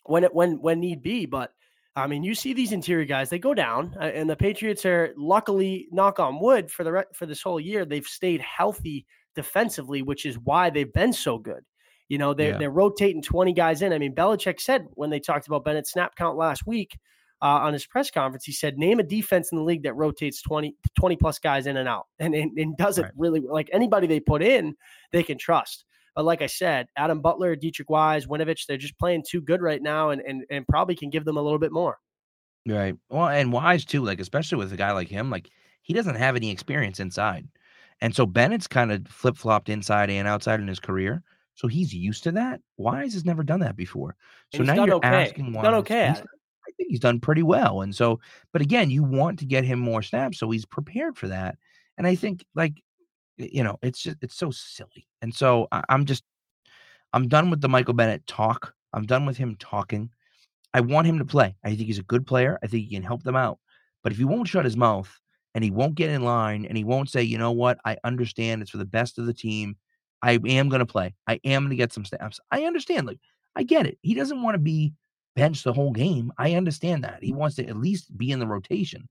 [0.06, 1.26] when it when when need be.
[1.26, 1.52] But
[1.96, 5.14] I mean, you see these interior guys, they go down, uh, and the Patriots are
[5.18, 10.26] luckily knock on wood for the for this whole year, they've stayed healthy defensively, which
[10.26, 11.64] is why they've been so good.
[12.12, 12.58] You know, they're, yeah.
[12.58, 13.94] they're rotating 20 guys in.
[13.94, 17.00] I mean, Belichick said when they talked about Bennett's snap count last week
[17.42, 20.42] uh, on his press conference, he said, name a defense in the league that rotates
[20.42, 23.14] 20, 20 plus guys in and out and, and, and doesn't right.
[23.16, 24.76] really like anybody they put in,
[25.14, 25.86] they can trust.
[26.14, 29.82] But like I said, Adam Butler, Deatrich Wise, Winovich, they're just playing too good right
[29.82, 31.98] now and, and, and probably can give them a little bit more.
[32.68, 32.98] Right.
[33.10, 35.50] Well, and Wise too, like, especially with a guy like him, like,
[35.82, 37.48] he doesn't have any experience inside.
[38.02, 41.24] And so Bennett's kind of flip flopped inside and outside in his career.
[41.62, 42.60] So he's used to that.
[42.78, 44.16] Wise has never done that before.
[44.52, 45.08] So now you're okay.
[45.08, 45.64] asking Wise.
[45.64, 46.08] Not okay.
[46.08, 47.82] I think he's done pretty well.
[47.82, 48.20] And so,
[48.52, 51.60] but again, you want to get him more snaps, so he's prepared for that.
[52.00, 52.82] And I think, like,
[53.38, 55.08] you know, it's just it's so silly.
[55.22, 56.24] And so I, I'm just,
[57.14, 58.74] I'm done with the Michael Bennett talk.
[58.92, 60.10] I'm done with him talking.
[60.74, 61.56] I want him to play.
[61.64, 62.58] I think he's a good player.
[62.64, 63.60] I think he can help them out.
[64.02, 65.16] But if he won't shut his mouth
[65.54, 68.64] and he won't get in line and he won't say, you know what, I understand
[68.64, 69.78] it's for the best of the team
[70.22, 71.16] I am going to play.
[71.28, 72.40] I am going to get some snaps.
[72.52, 73.08] I understand.
[73.08, 73.20] Like,
[73.56, 73.98] I get it.
[74.02, 74.94] He doesn't want to be
[75.36, 76.32] benched the whole game.
[76.38, 77.24] I understand that.
[77.24, 79.08] He wants to at least be in the rotation.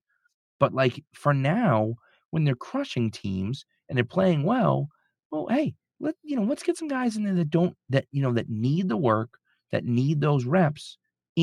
[0.59, 1.95] But like for now,
[2.29, 4.89] when they're crushing teams and they're playing well,
[5.31, 8.21] well, hey, let you know, let's get some guys in there that don't that you
[8.21, 9.37] know that need the work,
[9.71, 10.97] that need those reps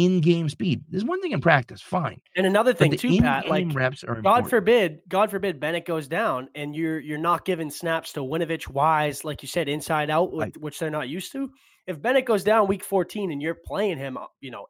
[0.04, 0.82] in game speed.
[0.88, 2.20] There's one thing in practice, fine.
[2.36, 4.50] And another thing too, Pat, like reps are God important.
[4.50, 9.24] forbid, God forbid Bennett goes down and you're you're not giving snaps to Winovich, Wise,
[9.24, 10.56] like you said, inside out, right.
[10.58, 11.50] which they're not used to.
[11.86, 14.66] If Bennett goes down week 14 and you're playing him, uh, you know,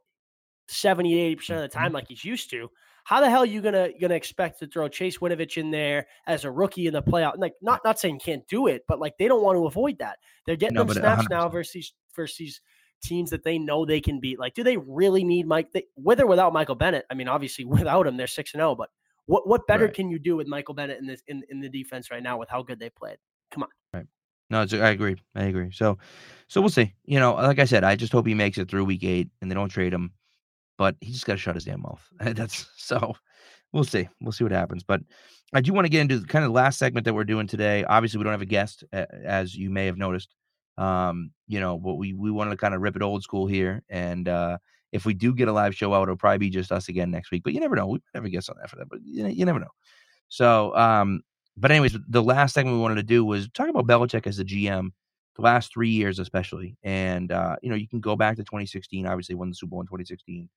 [0.68, 1.94] 70, 80 percent of the time mm-hmm.
[1.94, 2.70] like he's used to,
[3.08, 6.44] how the hell are you gonna gonna expect to throw Chase Winovich in there as
[6.44, 7.38] a rookie in the playoff?
[7.38, 10.18] Like not not saying can't do it, but like they don't want to avoid that.
[10.44, 11.30] They're getting no, them snaps 100%.
[11.30, 12.60] now versus versus
[13.02, 14.38] teams that they know they can beat.
[14.38, 15.72] Like, do they really need Mike?
[15.72, 17.06] They, with or without Michael Bennett?
[17.10, 18.70] I mean, obviously without him, they're six and zero.
[18.70, 18.90] Oh, but
[19.26, 19.94] what what better right.
[19.94, 22.48] can you do with Michael Bennett in this in, in the defense right now with
[22.48, 23.18] how good they played?
[23.50, 23.68] Come on.
[23.92, 24.06] Right.
[24.50, 25.16] No, I agree.
[25.34, 25.70] I agree.
[25.72, 25.98] So,
[26.48, 26.94] so we'll see.
[27.04, 29.50] You know, like I said, I just hope he makes it through week eight and
[29.50, 30.12] they don't trade him.
[30.78, 32.06] But he just got to shut his damn mouth.
[32.20, 33.14] That's so.
[33.72, 34.08] We'll see.
[34.20, 34.82] We'll see what happens.
[34.82, 35.02] But
[35.52, 37.46] I do want to get into the kind of the last segment that we're doing
[37.46, 37.84] today.
[37.84, 40.34] Obviously, we don't have a guest, as you may have noticed.
[40.78, 43.82] Um, you know, but we we wanted to kind of rip it old school here.
[43.88, 44.58] And uh,
[44.92, 47.30] if we do get a live show out, it'll probably be just us again next
[47.32, 47.42] week.
[47.42, 47.88] But you never know.
[47.88, 49.70] We never guest on that for that, but you, you never know.
[50.28, 51.22] So, um,
[51.56, 54.44] but anyways, the last thing we wanted to do was talk about Belichick as a
[54.44, 54.90] GM,
[55.34, 56.76] the last three years especially.
[56.84, 59.04] And uh, you know, you can go back to 2016.
[59.04, 60.48] Obviously, won the Super Bowl in 2016,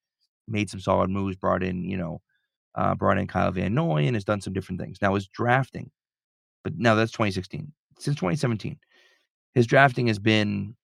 [0.47, 2.21] made some solid moves, brought in you know,
[2.75, 4.99] uh, brought in Kyle Van Noy, and has done some different things.
[5.01, 5.89] Now, his drafting,
[6.63, 7.71] but now that's 2016.
[7.97, 8.77] Since 2017,
[9.53, 10.75] his drafting has been,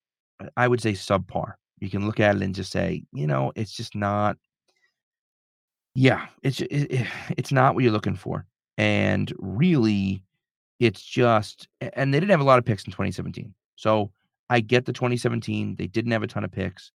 [0.55, 1.53] I would say, subpar.
[1.79, 4.37] You can look at it and just say, you know, it's just not.
[5.95, 8.45] Yeah, it's it, it's not what you're looking for,
[8.77, 10.23] and really,
[10.79, 11.67] it's just.
[11.81, 14.11] And they didn't have a lot of picks in 2017, so
[14.49, 15.75] I get the 2017.
[15.75, 16.91] They didn't have a ton of picks,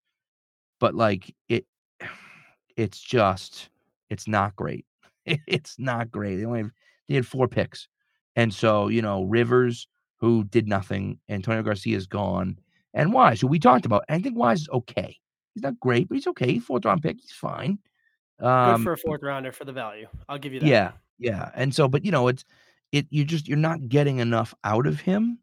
[0.81, 1.67] but like it,
[2.77, 3.71] it's just
[4.11, 4.87] It's not great.
[5.47, 6.37] It's not great.
[6.37, 6.71] They only have,
[7.09, 7.89] they had four picks,
[8.37, 9.87] and so you know Rivers,
[10.23, 12.57] who did nothing, Antonio Garcia is gone,
[12.95, 14.05] and Wise, who we talked about.
[14.09, 15.19] I think Wise is okay.
[15.53, 16.61] He's not great, but he's okay.
[16.61, 17.77] Fourth round pick, he's fine.
[18.39, 20.07] Um, Good for a fourth rounder for the value.
[20.29, 20.67] I'll give you that.
[20.67, 21.51] Yeah, yeah.
[21.57, 22.45] And so, but you know, it's
[22.93, 23.07] it.
[23.11, 25.39] You're just you're not getting enough out of him.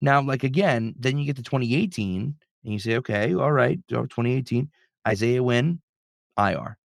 [0.00, 4.70] Now, like again, then you get to 2018, and you say, okay, all right, 2018,
[5.08, 5.80] Isaiah Wynn,
[6.38, 6.78] IR.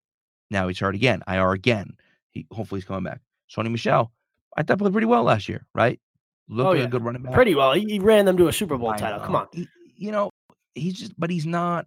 [0.50, 1.92] Now he's hurt again, IR again.
[2.32, 3.22] He hopefully he's coming back.
[3.56, 4.12] Sony Michel,
[4.58, 6.00] I thought played pretty well last year, right?
[6.50, 6.84] Looked oh, yeah.
[6.84, 7.34] a good running back.
[7.34, 7.74] Pretty well.
[7.74, 9.20] He, he ran them to a Super Bowl I title.
[9.20, 9.26] Know.
[9.26, 9.48] Come on.
[9.54, 10.32] He, you know,
[10.74, 11.86] he's just, but he's not.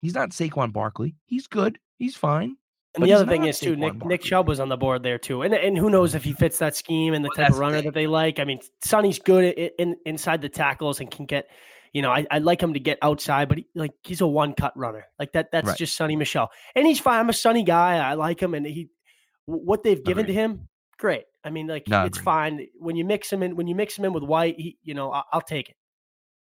[0.00, 1.14] He's not Saquon Barkley.
[1.26, 1.78] He's good.
[1.98, 2.56] He's fine.
[2.94, 5.42] And the other thing is too, Nick, Nick Chubb was on the board there too,
[5.42, 7.78] and and who knows if he fits that scheme and the well, type of runner
[7.78, 8.38] the that they like.
[8.38, 11.48] I mean, Sony's good in, in, inside the tackles and can get,
[11.94, 14.52] you know, I I like him to get outside, but he, like he's a one
[14.52, 15.50] cut runner, like that.
[15.52, 15.78] That's right.
[15.78, 17.18] just Sony Michel, and he's fine.
[17.18, 17.96] I'm a Sony guy.
[17.96, 18.90] I like him, and he
[19.46, 20.34] what they've given Agreed.
[20.34, 21.24] to him, great.
[21.44, 23.56] I mean, like no, it's fine when you mix him in.
[23.56, 25.76] When you mix him in with White, he, you know, I, I'll take it.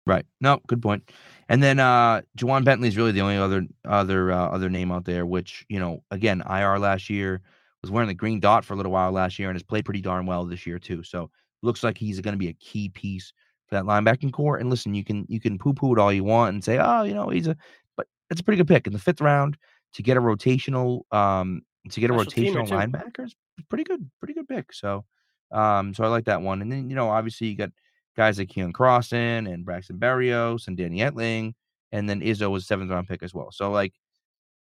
[0.06, 0.24] Right.
[0.40, 1.10] No, good point.
[1.48, 5.04] And then uh Ja'Whaun Bentley is really the only other other uh, other name out
[5.04, 7.42] there, which you know, again, IR last year
[7.82, 10.00] was wearing the green dot for a little while last year and has played pretty
[10.00, 11.02] darn well this year too.
[11.02, 11.30] So
[11.62, 13.32] looks like he's going to be a key piece
[13.66, 14.56] for that linebacking core.
[14.56, 17.02] And listen, you can you can poo poo it all you want and say, oh,
[17.02, 17.56] you know, he's a,
[17.96, 19.56] but it's a pretty good pick in the fifth round
[19.92, 23.34] to get a rotational um to get a rotational linebacker is
[23.68, 24.72] pretty good, pretty good pick.
[24.72, 25.04] So
[25.50, 26.62] um so I like that one.
[26.62, 27.70] And then you know, obviously you got
[28.16, 31.54] guys like Keion Crossen and Braxton Berrios and Danny Etling,
[31.92, 33.50] and then Izzo was seventh round pick as well.
[33.52, 33.94] So like,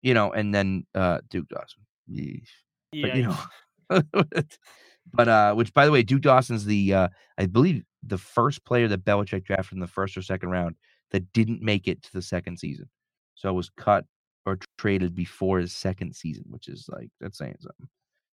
[0.02, 1.84] you know, and then uh Duke Dawson.
[2.10, 2.48] Yeesh.
[2.92, 3.06] Yeah.
[3.06, 4.42] But you know,
[5.12, 8.88] but uh, which by the way, Duke Dawson's the uh, I believe the first player
[8.88, 10.76] that Belichick drafted in the first or second round
[11.10, 12.88] that didn't make it to the second season.
[13.34, 14.04] So it was cut
[14.46, 17.88] or traded before his second season, which is like that's saying something.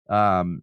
[0.09, 0.62] Um,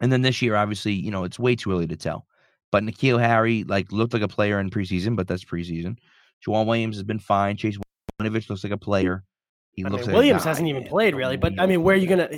[0.00, 2.26] and then this year, obviously, you know, it's way too early to tell.
[2.70, 5.98] But N'Keal Harry like looked like a player in preseason, but that's preseason.
[6.44, 7.56] Joejuan Williams has been fine.
[7.56, 7.78] Chase
[8.20, 9.24] Winovich looks like a player.
[9.72, 11.98] He I looks mean, like Williams hasn't even played really, but I mean, where are
[11.98, 12.30] you gonna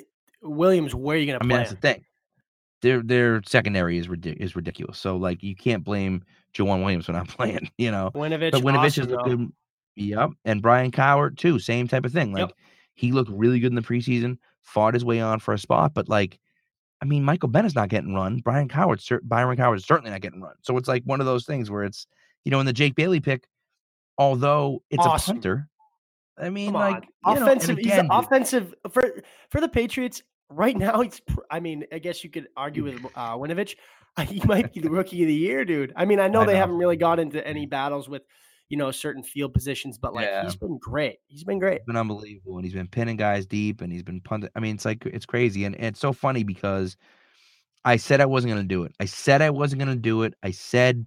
[0.42, 0.94] Williams?
[0.94, 1.38] Where are you gonna?
[1.40, 2.05] I mean, that's the thing.
[2.83, 4.99] Their their secondary is ridic- is ridiculous.
[4.99, 6.23] So like, you can't blame
[6.55, 7.70] Joejuan Williams for not playing.
[7.79, 9.53] You know, Winovich, but Winovich awesome, is good.
[9.97, 11.59] Yep, and Brian Cowart too.
[11.59, 12.33] Same type of thing.
[12.33, 12.53] Like yep.
[12.94, 14.38] he looked really good in the preseason.
[14.64, 16.38] Fought his way on for a spot, but like
[17.05, 18.38] I mean, Michael Bennett's not getting run.
[18.38, 20.55] Brian Cowart, Byron Cowart is certainly not getting run.
[20.62, 22.07] So it's like one of those things where it's,
[22.44, 23.46] you know, in the Jake Bailey pick,
[24.16, 25.33] although it's awesome.
[25.33, 25.68] a punter.
[26.38, 31.03] I mean, Come like offensive, know, again, offensive for for the Patriots right now.
[31.03, 33.77] It's, I mean, I guess you could argue with uh, Winovich.
[34.29, 35.92] He might be the rookie of the year, dude.
[35.96, 36.61] I mean, I know I they know.
[36.61, 38.22] haven't really got into any battles with
[38.68, 40.44] you know, certain field positions, but like yeah.
[40.44, 41.18] he's been great.
[41.27, 41.81] He's been great.
[41.81, 42.57] He's been unbelievable.
[42.57, 44.50] And he's been pinning guys deep and he's been punting.
[44.55, 45.64] I mean, it's like it's crazy.
[45.64, 46.96] And, and it's so funny because
[47.85, 48.94] I said I wasn't gonna do it.
[49.00, 50.35] I said I wasn't gonna do it.
[50.42, 51.07] I said,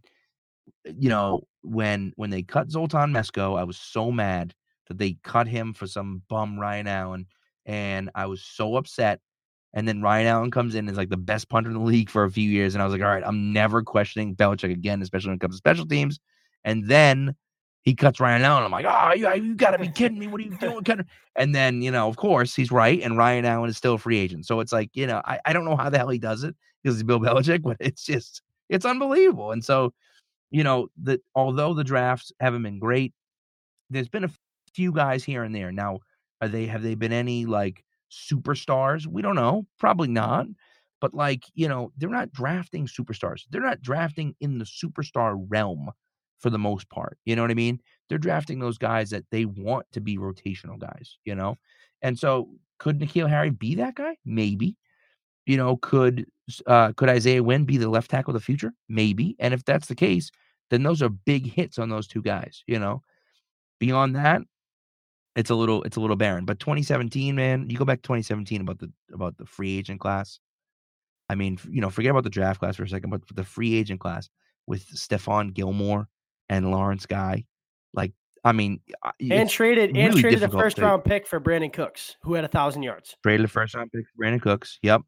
[0.85, 4.53] eh, you know, when when they cut Zoltan Mesko, I was so mad
[4.87, 7.25] that they cut him for some bum Ryan Allen.
[7.65, 9.19] And I was so upset.
[9.73, 12.23] And then Ryan Allen comes in as like the best punter in the league for
[12.23, 12.73] a few years.
[12.73, 15.55] And I was like, all right, I'm never questioning Belichick again, especially when it comes
[15.55, 16.19] to special teams.
[16.63, 17.35] And then
[17.87, 18.65] he cuts Ryan Allen.
[18.65, 20.27] I'm like, oh, you, ah, you got to be kidding me.
[20.27, 20.83] What are you doing?
[21.37, 23.01] And then, you know, of course, he's right.
[23.01, 24.45] And Ryan Allen is still a free agent.
[24.45, 26.53] So it's like, you know, I, I don't know how the hell he does it
[26.83, 29.53] because he's Bill Belichick, but it's just, it's unbelievable.
[29.53, 29.93] And so,
[30.51, 33.13] you know, that although the drafts haven't been great,
[33.89, 34.31] there's been a
[34.73, 35.71] few guys here and there.
[35.71, 35.99] Now,
[36.41, 39.07] are they, have they been any like superstars?
[39.07, 39.65] We don't know.
[39.79, 40.47] Probably not.
[40.99, 43.45] But like, you know, they're not drafting superstars.
[43.49, 45.91] They're not drafting in the superstar realm
[46.39, 47.17] for the most part.
[47.25, 47.81] You know what I mean?
[48.09, 51.55] They're drafting those guys that they want to be rotational guys, you know?
[52.01, 54.17] And so could N'Keal Harry be that guy?
[54.25, 54.77] Maybe.
[55.45, 56.25] You know, could
[56.65, 58.73] uh could Isaiah Wynn be the left tackle of the future?
[58.89, 59.35] Maybe.
[59.39, 60.29] And if that's the case,
[60.69, 63.01] then those are big hits on those two guys, you know.
[63.79, 64.41] Beyond that,
[65.35, 66.45] it's a little it's a little barren.
[66.45, 70.39] But 2017, man, you go back to 2017 about the about the free agent class.
[71.29, 73.75] I mean, you know, forget about the draft class for a second, but the free
[73.75, 74.29] agent class
[74.65, 76.07] with Stephon Gilmore,
[76.49, 77.45] and Lawrence Guy.
[77.93, 78.79] Like, I mean,
[79.31, 82.49] and traded really and traded a first round pick for Brandin Cooks, who had a
[82.49, 83.15] thousand yards.
[83.23, 84.79] Traded a first round pick for Brandin Cooks.
[84.83, 85.01] Yep.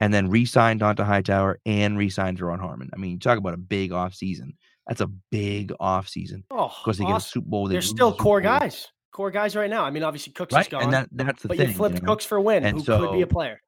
[0.00, 2.90] And then re-signed Dont'a Hightower and re-signed Duron Harmon.
[2.92, 4.54] I mean, you talk about a big off season.
[4.88, 6.44] That's a big off season.
[6.50, 7.14] Oh, because they awesome.
[7.14, 7.68] get a Super Bowl.
[7.68, 8.58] They are still core Bowl.
[8.58, 9.84] guys, core guys right now.
[9.84, 10.66] I mean, obviously Cooks right?
[10.66, 11.68] is gone, and that, that's the but thing.
[11.68, 12.06] you flipped you know?
[12.08, 13.60] Cooks for Wynn, and who so, could be a player.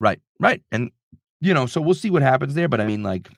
[0.00, 0.90] Right, right, and
[1.40, 2.68] you know, so we'll see what happens there.
[2.68, 3.30] But I mean, like,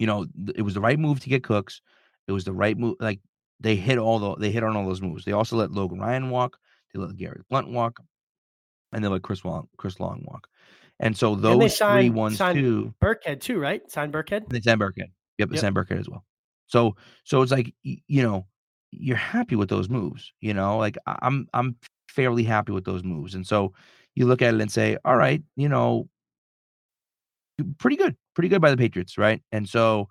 [0.00, 1.80] you know, it was the right move to get Cooks.
[2.26, 2.96] It was the right move.
[3.00, 3.20] Like
[3.60, 5.24] they hit all the they hit on all those moves.
[5.24, 6.56] They also let Logan Ryan walk.
[6.92, 8.00] They let Garrett Blount walk.
[8.92, 10.48] and then let Chris Long Chris Long walk.
[10.98, 12.94] And so And they those three signed- ones signed- too.
[13.00, 13.82] Burkhead too, right?
[13.90, 14.48] Signed Burkhead.
[14.48, 15.10] They send Burkhead.
[15.38, 15.60] Yep, they Yep.
[15.60, 16.24] send Burkhead as well.
[16.66, 18.46] So so it's like you know
[18.90, 20.32] you're happy with those moves.
[20.40, 21.76] You know, like I'm I'm
[22.08, 23.34] fairly happy with those moves.
[23.36, 23.72] And so
[24.16, 26.08] you look at it and say, all right, you know,
[27.78, 29.42] pretty good, pretty good by the Patriots, right?
[29.52, 30.08] And so,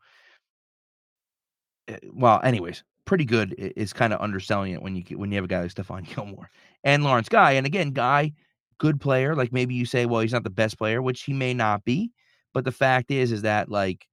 [1.87, 5.45] uh, well, anyways, pretty good is kind of underselling it when you when you have
[5.45, 6.49] a guy like Stephon Gilmore
[6.83, 7.53] and Lawrence Guy.
[7.53, 8.33] And again, Guy,
[8.77, 9.35] good player.
[9.35, 12.11] Like maybe you say, well, he's not the best player, which he may not be.
[12.53, 14.07] But the fact is, is that like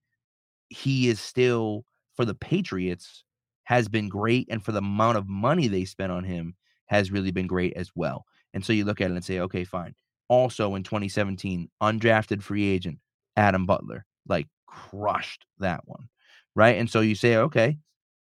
[0.69, 3.25] he is still for the Patriots
[3.64, 6.55] has been great, and for the amount of money they spent on him
[6.87, 8.25] has really been great as well.
[8.55, 9.95] And so you look at it and say, okay, fine.
[10.29, 12.99] Also in 2017, undrafted free agent
[13.37, 16.09] Adam Butler, like crushed that one,
[16.55, 16.79] right?
[16.79, 17.79] And so you say, okay,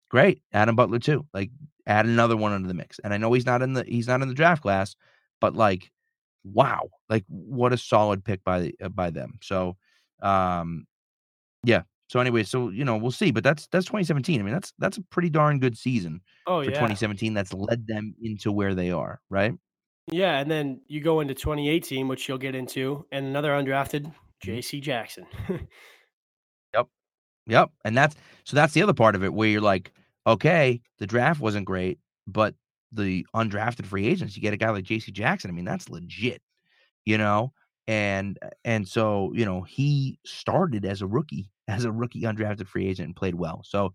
[0.09, 1.25] great, Adam Butler too.
[1.33, 1.51] Like
[1.87, 2.99] add another one into the mix.
[2.99, 4.95] And I know he's not in the he's not in the draft class,
[5.39, 5.91] but like,
[6.43, 9.39] wow, like what a solid pick by uh, by them.
[9.41, 9.77] So,
[10.21, 10.85] um,
[11.63, 11.83] yeah.
[12.07, 14.39] So anyway, so you know we'll see, but that's that's 2017.
[14.39, 17.33] I mean that's that's a pretty darn good season Oh for yeah, 2017.
[17.33, 19.53] That's led them into where they are, right?
[20.11, 20.37] yeah.
[20.37, 24.11] And then you go into 2018, which you'll get into, and another undrafted.
[24.43, 24.55] Mm-hmm.
[24.55, 24.79] J.C.
[24.79, 25.25] Jackson.
[26.73, 26.87] Yep.
[27.47, 29.91] Yep, and that's so that's the other part of it where you're like,
[30.27, 32.55] okay, the draft wasn't great, but
[32.91, 35.49] the undrafted free agents, you get a guy like JC Jackson.
[35.51, 36.41] I mean, that's legit,
[37.05, 37.53] you know?
[37.87, 42.67] And uh, and so, you know, he started as a rookie, as a rookie undrafted
[42.67, 43.61] free agent and played well.
[43.65, 43.93] So,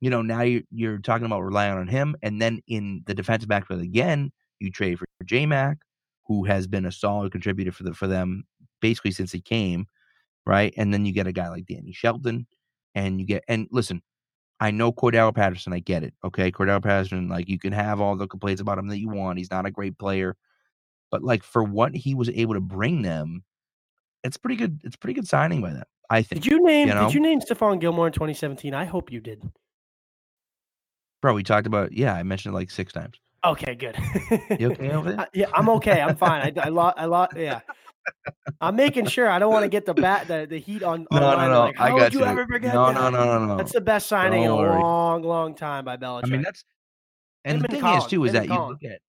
[0.00, 2.16] you know, now you're you're talking about relying on him.
[2.22, 5.78] And then in the defensive backfield again, you trade for J Mac,
[6.26, 8.44] who has been a solid contributor for the for them
[8.80, 9.86] basically since he came,
[10.46, 10.72] right?
[10.76, 12.46] And then you get a guy like Danny Shelton
[12.94, 14.02] and you get and listen,
[14.60, 16.14] I know Cordarrelle Patterson, I get it.
[16.24, 19.38] Okay, Cordarrelle Patterson, like you can have all the complaints about him that you want.
[19.38, 20.36] He's not a great player,
[21.10, 23.44] but like for what he was able to bring them,
[24.24, 24.80] it's pretty good.
[24.84, 25.84] It's pretty good signing by them.
[26.10, 26.42] I think.
[26.42, 26.88] Did you name?
[26.88, 27.06] you know?
[27.06, 28.74] Did you name Stephon Gilmore in 2017?
[28.74, 29.42] I hope you did.
[31.20, 31.92] Bro, we talked about.
[31.92, 33.20] Yeah, I mentioned it like six times.
[33.44, 33.96] Okay, good.
[34.58, 35.20] You okay over there?
[35.20, 36.00] Uh, yeah, I'm okay.
[36.00, 36.58] I'm fine.
[36.58, 36.94] I, I lot.
[36.96, 37.32] I lot.
[37.36, 37.60] Yeah.
[38.60, 39.28] I'm making sure.
[39.28, 41.06] I don't want to get the bat the, the heat on.
[41.10, 41.60] No, no, online, no.
[41.60, 42.24] Like, I got you you.
[42.26, 42.94] ever forget No, that?
[42.94, 43.56] no, no, no, no.
[43.56, 46.24] That's the best signing in a long, long time by Belichick.
[46.24, 46.64] I mean, that's
[47.44, 49.00] and Him the thing Colin, is too is him that you look at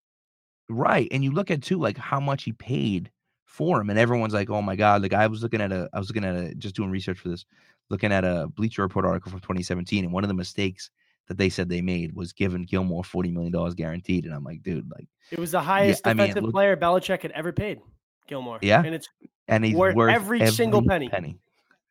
[0.70, 3.12] right, and you look at too like how much he paid
[3.46, 6.00] for him, and everyone's like, "Oh my god!" Like I was looking at a, I
[6.00, 7.46] was looking at a, just doing research for this,
[7.90, 10.92] looking at a Bleacher Report article from 2017, and one of the mistakes
[11.28, 14.62] that they said they made was giving Gilmore 40 million dollars guaranteed, and I'm like,
[14.64, 17.52] dude, like, it was the highest I mean, it defensive looked- player Belichick had ever
[17.52, 17.80] paid.
[18.30, 18.60] Gilmore.
[18.62, 18.84] Yeah.
[18.86, 19.10] and it's
[19.48, 21.10] and he's Worth worth every single penny.
[21.10, 21.38] Penny.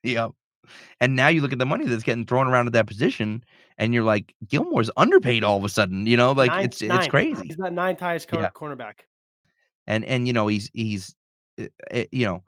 [0.05, 0.31] Yep.
[1.01, 3.43] And now you look at the money that's getting thrown around at that position,
[3.79, 6.07] and you're like, Gilmore's underpaid all of a sudden.
[6.07, 7.09] You know, like ninth- it's it's ninth.
[7.11, 7.47] crazy.
[7.49, 8.51] He's that ninth highest Yeah.
[8.55, 9.01] cornerback.
[9.87, 11.15] and and you know he's he's
[11.61, 12.43] uh, uh, you know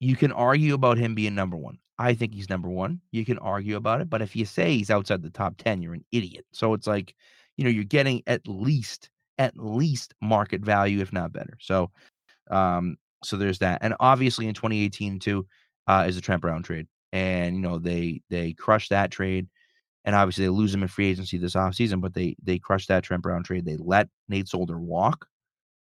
[0.00, 3.38] you can argue about him being number one i think he's number one you can
[3.38, 6.44] argue about it but if you say he's outside the top 10 you're an idiot
[6.52, 7.14] so it's like
[7.56, 11.90] you know you're getting at least at least market value if not better so
[12.50, 15.46] um so there's that and obviously in 2018 too
[15.86, 19.46] uh is the trent brown trade and you know they they crushed that trade
[20.04, 23.04] and obviously they lose him in free agency this offseason but they they crushed that
[23.04, 25.26] trent brown trade they let nate solder walk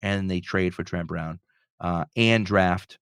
[0.02, 1.39] and they trade for Trent Brown
[1.80, 2.99] uh, and draft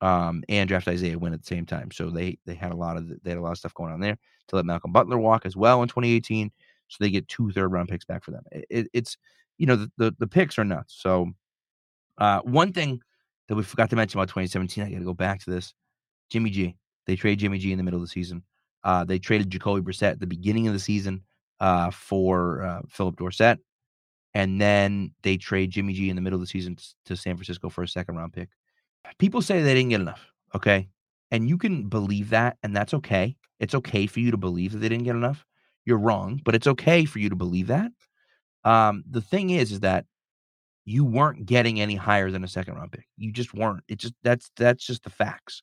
[0.00, 1.90] um, and draft Isaiah Wynn at the same time.
[1.92, 4.00] So they they had a lot of they had a lot of stuff going on
[4.00, 6.50] there to let Malcolm Butler walk as well in 2018.
[6.88, 8.44] So they get two third round picks back for them.
[8.52, 9.16] It- it- it's
[9.58, 10.96] you know the, the the picks are nuts.
[11.00, 11.30] So
[12.22, 13.00] uh, one thing
[13.48, 15.74] that we forgot to mention about 2017, I got to go back to this.
[16.30, 16.76] Jimmy G.
[17.06, 18.44] They trade Jimmy G in the middle of the season.
[18.84, 21.22] Uh, they traded Jacoby Brissett at the beginning of the season
[21.60, 23.58] uh, for uh, Phillip Dorsett
[24.34, 27.68] and then they trade Jimmy G in the middle of the season to San Francisco
[27.68, 28.48] for a second round pick.
[29.18, 30.88] People say they didn't get enough, okay?
[31.30, 33.36] And you can believe that, and that's okay.
[33.60, 35.44] It's okay for you to believe that they didn't get enough.
[35.84, 37.90] You're wrong, but it's okay for you to believe that.
[38.64, 40.06] Um, the thing is, is that
[40.84, 43.06] you weren't getting any higher than a second round pick.
[43.16, 43.84] You just weren't.
[43.88, 45.62] It just that's that's just the facts.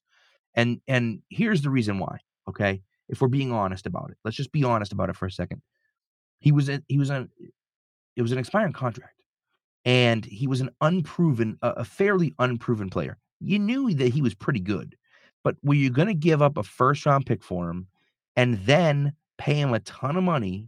[0.56, 2.20] And and here's the reason why.
[2.48, 5.32] Okay, if we're being honest about it, let's just be honest about it for a
[5.32, 5.62] second.
[6.40, 7.28] He was a, he was a
[8.16, 9.20] it was an expiring contract
[9.86, 14.34] and he was an unproven a, a fairly unproven player you knew that he was
[14.36, 14.96] pretty good
[15.44, 17.88] but were you going to give up a first round pick for him
[18.36, 20.68] and then pay him a ton of money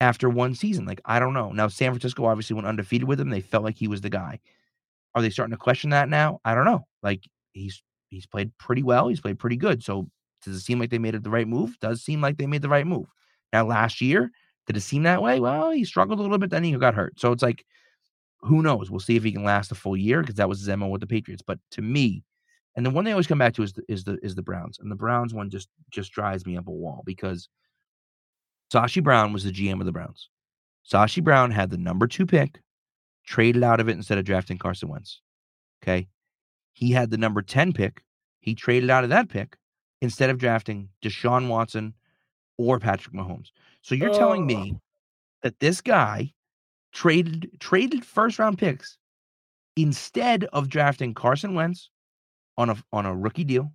[0.00, 3.30] after one season like i don't know now san francisco obviously went undefeated with him
[3.30, 4.38] they felt like he was the guy
[5.14, 8.82] are they starting to question that now i don't know like he's he's played pretty
[8.82, 10.08] well he's played pretty good so
[10.42, 12.62] does it seem like they made it the right move does seem like they made
[12.62, 13.06] the right move
[13.52, 14.30] now last year
[14.70, 15.40] did it seem that way?
[15.40, 17.18] Well, he struggled a little bit, then he got hurt.
[17.18, 17.64] So it's like
[18.42, 18.88] who knows?
[18.88, 21.00] We'll see if he can last a full year because that was his MO with
[21.00, 21.42] the Patriots.
[21.44, 22.22] But to me,
[22.76, 24.78] and the one they always come back to is the, is the is the Browns,
[24.78, 27.48] and the Browns one just just drives me up a wall because
[28.72, 30.28] Sashi Brown was the GM of the Browns.
[30.90, 32.60] Sashi Brown had the number two pick,
[33.26, 35.20] traded out of it instead of drafting Carson Wentz.
[35.82, 36.08] Okay,
[36.72, 38.02] he had the number ten pick,
[38.40, 39.56] he traded out of that pick
[40.00, 41.94] instead of drafting Deshaun Watson
[42.58, 43.48] or Patrick Mahomes.
[43.82, 44.80] So you're telling me oh.
[45.42, 46.32] that this guy
[46.92, 48.98] traded traded first round picks
[49.76, 51.90] instead of drafting Carson Wentz
[52.56, 53.72] on a on a rookie deal,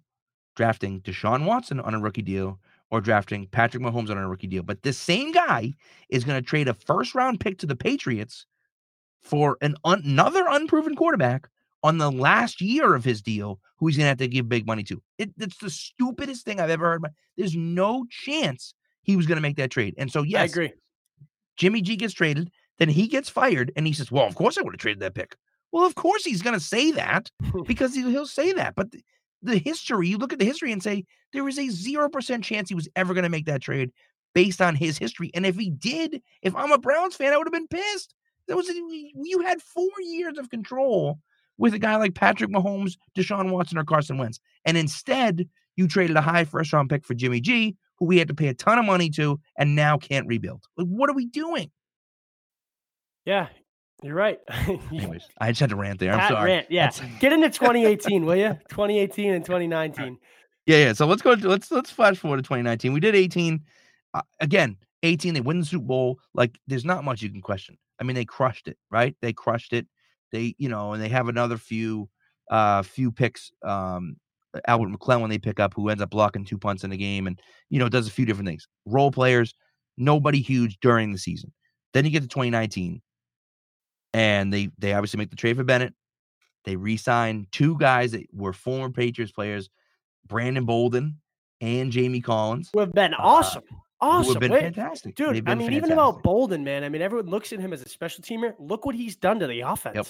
[0.55, 2.59] drafting Deshaun Watson on a rookie deal,
[2.91, 4.63] or drafting Patrick Mahomes on a rookie deal.
[4.63, 5.73] But this same guy
[6.09, 8.45] is going to trade a first round pick to the Patriots
[9.21, 11.49] for an un- another unproven quarterback
[11.83, 14.65] on the last year of his deal, who he's going to have to give big
[14.65, 15.01] money to.
[15.17, 17.01] It, it's the stupidest thing I've ever heard.
[17.01, 17.11] About.
[17.37, 18.73] There's no chance
[19.03, 19.95] he was going to make that trade.
[19.97, 20.73] And so, yes, I agree.
[21.57, 24.61] Jimmy G gets traded, then he gets fired, and he says, "Well, of course I
[24.61, 25.35] would have traded that pick."
[25.71, 27.29] Well, of course he's going to say that
[27.65, 28.75] because he, will say that.
[28.75, 28.87] But
[29.45, 32.69] the, history, you look at the history and say there is a zero percent chance
[32.69, 33.91] he was ever going to make that trade
[34.33, 35.31] based on his history.
[35.33, 38.13] And if he did, if I'm a Browns fan, I would have been pissed.
[38.47, 41.19] There was you had four years of control
[41.57, 46.17] with a guy like Patrick Mahomes, Deshaun Watson, or Carson Wentz, and instead you traded
[46.17, 48.77] a high first round pick for Jimmy G, who we had to pay a ton
[48.77, 50.63] of money to, and now can't rebuild.
[50.77, 51.71] Like, what are we doing?
[53.25, 53.47] Yeah,
[54.03, 54.39] you're right.
[54.91, 56.13] Anyways, I just had to rant there.
[56.13, 56.51] I'm Pat sorry.
[56.51, 56.91] Rant, yeah.
[57.19, 58.57] Get into 2018, will you?
[58.69, 60.17] 2018 and 2019.
[60.65, 60.93] Yeah, yeah.
[60.93, 61.35] So let's go.
[61.35, 62.93] To, let's let's flash forward to 2019.
[62.93, 63.61] We did 18.
[64.13, 65.33] Uh, again, 18.
[65.33, 66.19] They win the Super Bowl.
[66.33, 67.77] Like, there's not much you can question.
[67.99, 69.15] I mean, they crushed it, right?
[69.21, 69.87] They crushed it.
[70.31, 72.09] They, you know, and they have another few,
[72.49, 73.51] uh, few picks.
[73.63, 74.17] Um,
[74.67, 77.27] Albert McClellan when they pick up, who ends up blocking two punts in the game,
[77.27, 77.39] and
[77.69, 78.67] you know does a few different things.
[78.85, 79.53] Role players,
[79.97, 81.51] nobody huge during the season.
[81.93, 83.01] Then you get to 2019,
[84.15, 85.93] and they they obviously make the trade for Bennett.
[86.63, 89.69] They re-sign two guys that were former Patriots players,
[90.25, 91.19] Brandon Bolden
[91.59, 93.63] and Jamie Collins, who have been awesome.
[93.69, 94.27] Uh, awesome.
[94.27, 95.15] Who have been Wait, fantastic.
[95.15, 95.73] Dude, been I mean, fantastic.
[95.75, 96.85] even about Bolden, man.
[96.85, 98.53] I mean, everyone looks at him as a special teamer.
[98.57, 99.95] Look what he's done to the offense.
[99.95, 100.07] Yep.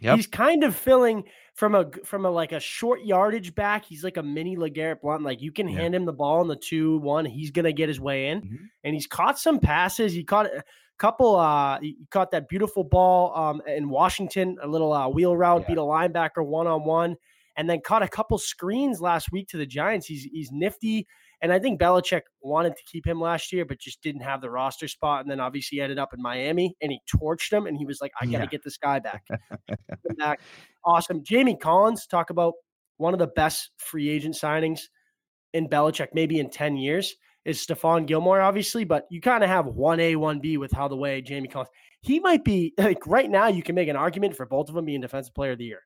[0.00, 0.16] Yep.
[0.16, 1.22] He's kind of filling
[1.54, 3.84] from a from a like a short yardage back.
[3.84, 5.22] He's like a mini LeGarrette Blunt.
[5.22, 5.80] Like you can yeah.
[5.80, 8.40] hand him the ball in the two one, he's gonna get his way in.
[8.40, 8.64] Mm-hmm.
[8.82, 10.12] And he's caught some passes.
[10.12, 10.48] He caught
[10.98, 11.36] couple.
[11.36, 15.68] Uh, he caught that beautiful ball um in Washington, a little uh, wheel route, yeah.
[15.68, 17.16] beat a linebacker one on one,
[17.56, 20.06] and then caught a couple screens last week to the Giants.
[20.06, 21.06] He's he's nifty.
[21.44, 24.48] And I think Belichick wanted to keep him last year, but just didn't have the
[24.48, 25.20] roster spot.
[25.20, 27.66] And then obviously ended up in Miami and he torched him.
[27.66, 28.46] And he was like, I got to yeah.
[28.46, 29.26] get this guy back.
[30.16, 30.40] back.
[30.86, 31.22] Awesome.
[31.22, 32.54] Jamie Collins, talk about
[32.96, 34.84] one of the best free agent signings
[35.52, 37.14] in Belichick, maybe in 10 years,
[37.44, 38.84] is Stephon Gilmore, obviously.
[38.84, 41.70] But you kind of have 1A, 1B with how the way Jamie Collins,
[42.00, 44.84] he might be like right now, you can make an argument for both of them
[44.84, 45.82] being defensive player of the year.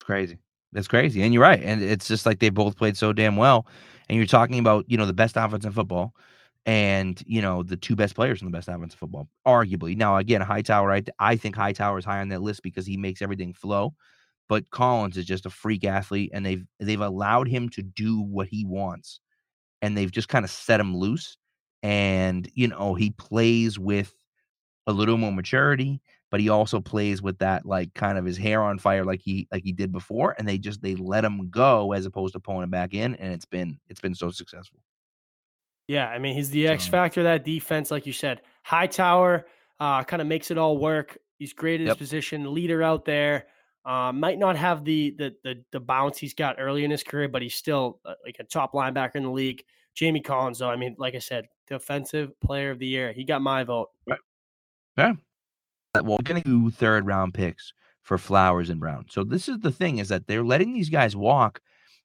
[0.00, 0.38] crazy.
[0.72, 1.22] That's crazy.
[1.22, 1.62] And you're right.
[1.62, 3.66] And it's just like they both played so damn well
[4.10, 6.12] and you're talking about you know the best offense in football
[6.66, 10.16] and you know the two best players in the best offense in football arguably now
[10.16, 13.54] again hightower I, I think hightower is high on that list because he makes everything
[13.54, 13.94] flow
[14.48, 18.48] but collins is just a freak athlete and they've they've allowed him to do what
[18.48, 19.20] he wants
[19.82, 21.36] and they've just kind of set him loose
[21.82, 24.14] and you know he plays with
[24.86, 26.00] a little more maturity
[26.30, 29.48] but he also plays with that like kind of his hair on fire like he
[29.50, 32.62] like he did before and they just they let him go as opposed to pulling
[32.62, 34.78] him back in and it's been it's been so successful.
[35.88, 38.42] Yeah i mean he's the x factor that defense like you said.
[38.62, 39.46] Hightower
[39.78, 41.18] uh kind of makes it all work.
[41.38, 41.98] He's great at yep.
[41.98, 43.46] his position leader out there
[43.84, 47.28] uh, might not have the, the the the bounce he's got early in his career
[47.28, 49.62] but he's still uh, like a top linebacker in the league
[49.94, 53.40] jamie collins though i mean like i said defensive player of the year he got
[53.40, 54.18] my vote right
[54.98, 55.12] yeah
[55.94, 57.72] well, we're to do third round picks
[58.02, 59.06] for Flowers and Brown.
[59.10, 61.60] So this is the thing is that they're letting these guys walk,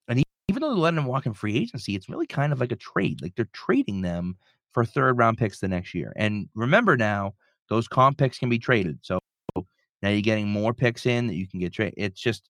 [0.07, 2.71] and even though they're letting them walk in free agency, it's really kind of like
[2.71, 3.21] a trade.
[3.21, 4.37] Like they're trading them
[4.73, 6.13] for third round picks the next year.
[6.15, 7.35] And remember now,
[7.69, 8.99] those comp picks can be traded.
[9.01, 9.19] So
[10.05, 11.95] now you're getting more picks in that you can get traded.
[11.97, 12.47] It's just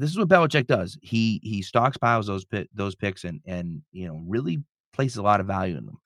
[0.00, 0.98] this is what Belichick does.
[1.00, 4.58] He he stockpiles those those picks and and you know really
[4.92, 6.00] places a lot of value in them.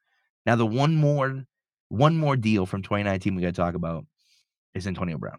[0.45, 1.43] Now the one more
[1.89, 4.05] one more deal from 2019 we got to talk about
[4.75, 5.39] is Antonio Brown.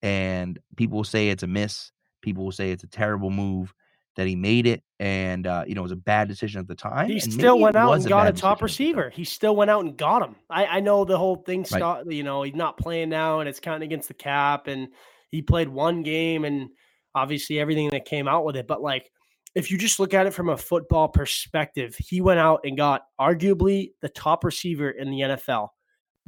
[0.00, 1.92] And people will say it's a miss.
[2.22, 3.74] People will say it's a terrible move
[4.20, 6.74] that he made it, and uh, you know it was a bad decision at the
[6.74, 7.08] time.
[7.08, 9.10] He still went out and got a top receiver.
[9.10, 10.36] He still went out and got him.
[10.50, 11.64] I, I know the whole thing.
[11.64, 12.14] Start, right.
[12.14, 14.66] You know he's not playing now, and it's counting against the cap.
[14.66, 14.88] And
[15.30, 16.68] he played one game, and
[17.14, 18.66] obviously everything that came out with it.
[18.66, 19.10] But like,
[19.54, 23.02] if you just look at it from a football perspective, he went out and got
[23.20, 25.70] arguably the top receiver in the NFL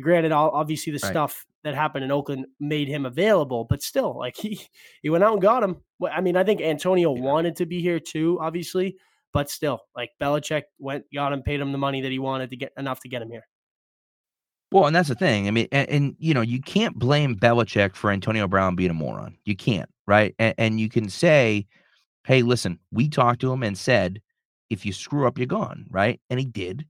[0.00, 1.10] Granted, all obviously the Right.
[1.10, 4.60] stuff that happened in Oakland made him available, but still, like he
[5.02, 5.76] he went out and got him.
[5.98, 7.22] Well, I mean, I think Antonio Yeah.
[7.22, 8.96] wanted to be here too, obviously,
[9.32, 12.56] but still, like Belichick went, got him, paid him the money that he wanted to
[12.56, 13.46] get enough to get him here.
[14.70, 15.48] Well, and that's the thing.
[15.48, 18.94] I mean, and, and you know, you can't blame Belichick for Antonio Brown being a
[18.94, 19.36] moron.
[19.44, 20.34] You can't, right?
[20.38, 21.66] And, and you can say,
[22.24, 24.22] "Hey, listen, we talked to him and said,
[24.70, 26.20] if you screw up, you're gone," right?
[26.30, 26.86] And he did,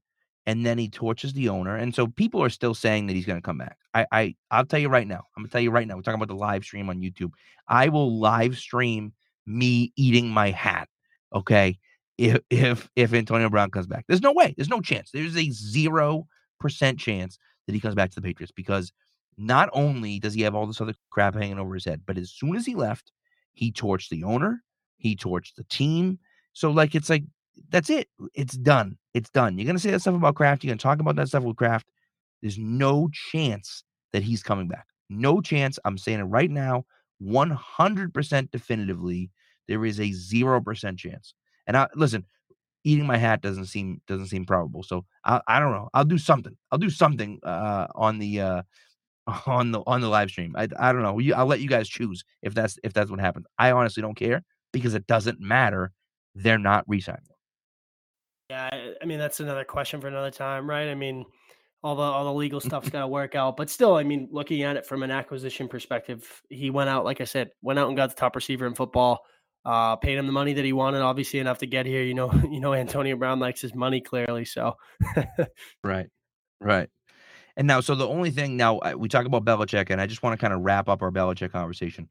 [0.47, 3.39] and then he torches the owner, and so people are still saying that he's going
[3.39, 3.79] to come back.
[3.95, 5.25] I, I, I'll tell you right now.
[5.37, 5.97] I'm gonna tell you right now.
[5.97, 7.31] We're talking about the live stream on YouTube.
[7.69, 9.13] I will live stream
[9.47, 10.89] me eating my hat.
[11.35, 11.79] Okay,
[12.19, 14.55] if if if Antonio Brown comes back, there's no way.
[14.57, 15.11] There's no chance.
[15.13, 16.27] There's a zero
[16.59, 18.93] percent chance that he comes back to the Patriots because
[19.39, 22.31] not only does he have all this other crap hanging over his head, but as
[22.31, 23.13] soon as he left,
[23.55, 24.63] he torched the owner,
[24.97, 26.19] he torched the team.
[26.53, 27.25] So like it's like
[27.71, 28.09] that's it.
[28.35, 28.97] It's done.
[29.15, 29.59] It's done.
[29.59, 30.65] You're gonna say that stuff about Kraft.
[30.65, 31.87] You're gonna talk about that stuff with Kraft.
[32.41, 34.87] There's no chance that he's coming back.
[35.11, 35.79] No chance.
[35.85, 36.85] I'm saying it right now,
[37.23, 39.31] 100% definitively.
[39.69, 41.35] There is a zero percent chance.
[41.67, 42.25] And I listen,
[42.85, 44.83] eating my hat doesn't seem doesn't seem probable.
[44.83, 45.89] So I, I don't know.
[45.95, 46.57] I'll do something.
[46.71, 48.63] I'll do something uh, on the uh,
[49.47, 50.55] on the on the live stream.
[50.57, 51.21] I, I don't know.
[51.37, 53.47] I'll let you guys choose if that's if that's what happens.
[53.59, 54.43] I honestly don't care
[54.73, 55.93] because it doesn't matter.
[56.35, 57.23] They're not resigning.
[58.53, 58.69] Yeah,
[59.01, 60.89] I- mean that's another question for another time, right?
[60.89, 61.25] I mean,
[61.83, 64.63] all the all the legal stuff's got to work out, but still, I mean, looking
[64.63, 67.97] at it from an acquisition perspective, he went out, like I said, went out and
[67.97, 69.21] got the top receiver in football.
[69.65, 72.03] Uh, paid him the money that he wanted, obviously enough to get here.
[72.03, 74.45] You know, you know, Antonio Brown likes his money clearly.
[74.45, 74.77] So,
[75.83, 76.09] Right.
[76.61, 76.91] Right.
[77.57, 80.39] And now, so the only thing now we talk about Belichick, and I just want
[80.39, 82.09] to kind of wrap up our Belichick conversation.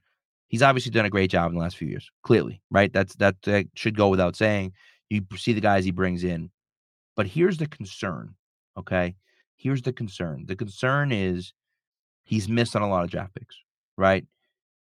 [0.48, 2.10] He's obviously done a great job in the last few years.
[2.24, 2.92] Clearly, right?
[2.92, 4.74] That's that, that should go without saying.
[5.12, 6.50] You see the guys he brings in,
[7.18, 8.36] but here's the concern.
[8.78, 9.16] Okay,
[9.58, 10.46] here's the concern.
[10.48, 11.54] The concern is
[12.24, 13.58] he's missed on a lot of draft picks.
[13.98, 14.26] Right?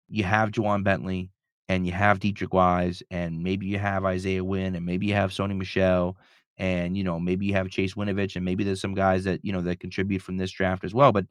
[0.09, 1.31] You have Ja'Whaun Bentley,
[1.69, 5.31] and you have Deatrich Wise, and maybe you have Isaiah Wynn, and maybe you have
[5.31, 6.17] Sony Michel,
[6.57, 9.53] and you know maybe you have Chase Winovich, and maybe there's some guys that you
[9.53, 11.13] know that contribute from this draft as well.
[11.13, 11.27] But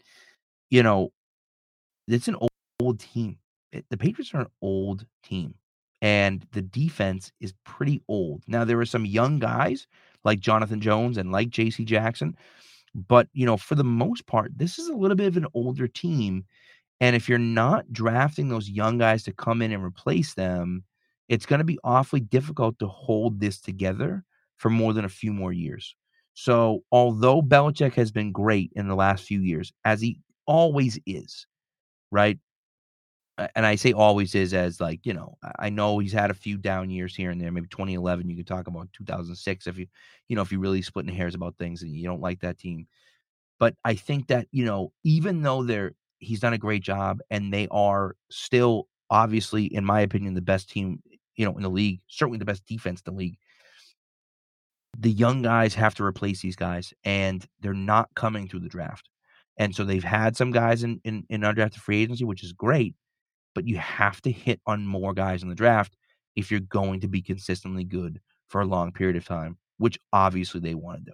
[0.71, 1.13] you know,
[2.09, 3.39] it's an old, old team.
[3.73, 5.55] It- the Patriots are an old team,
[6.03, 8.43] and the defense is pretty old.
[8.47, 9.87] Now there are some young guys
[10.25, 11.85] like Jonathan Jones and like J.C.
[11.85, 12.37] Jackson,
[12.95, 15.89] but you know for the most part, this is a little bit of an older
[15.89, 16.45] team.
[17.01, 20.85] And if you're not drafting those young guys to come in and replace them,
[21.29, 24.25] it's going to be awfully difficult to hold this together
[24.57, 25.95] for more than a few more years.
[26.35, 31.47] So, although Belichick has been great in the last few years, as he always is,
[32.11, 32.39] right?
[33.55, 36.35] And I say always is as like, you know, I- I know he's had a
[36.35, 37.53] few down years here and there.
[37.53, 39.87] Maybe 2011, you could talk about 2006 if you,
[40.29, 42.87] you know, if you're really splitting hairs about things and you don't like that team.
[43.59, 47.53] But I think that, you know, even though they're, he's done a great job and
[47.53, 51.03] they are still obviously, in my opinion, the best team,
[51.37, 53.39] you know, in the league, certainly the best defense in the league
[54.99, 59.09] the young guys have to replace these guys, and they're not coming through the draft.
[59.59, 62.95] And so they've had some guys in, in, in undrafted free agency, which is great,
[63.57, 65.97] but you have to hit on more guys in the draft
[66.37, 70.61] if you're going to be consistently good for a long period of time, which obviously
[70.61, 71.13] they want to do.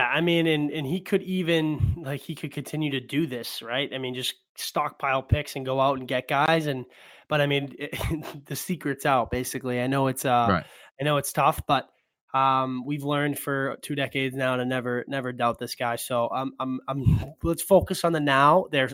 [0.00, 3.92] I mean, and and he could even like he could continue to do this, right?
[3.94, 6.86] I mean, just stockpile picks and go out and get guys, and
[7.28, 7.76] but I mean,
[8.46, 9.80] the secret's out basically.
[9.80, 10.64] I know it's uh, Right.
[10.98, 11.90] I know it's tough, but
[12.32, 15.96] um, we've learned for two decades now to never never doubt this guy.
[15.96, 18.66] So I'm I'm I'm let's focus on the now.
[18.72, 18.90] They're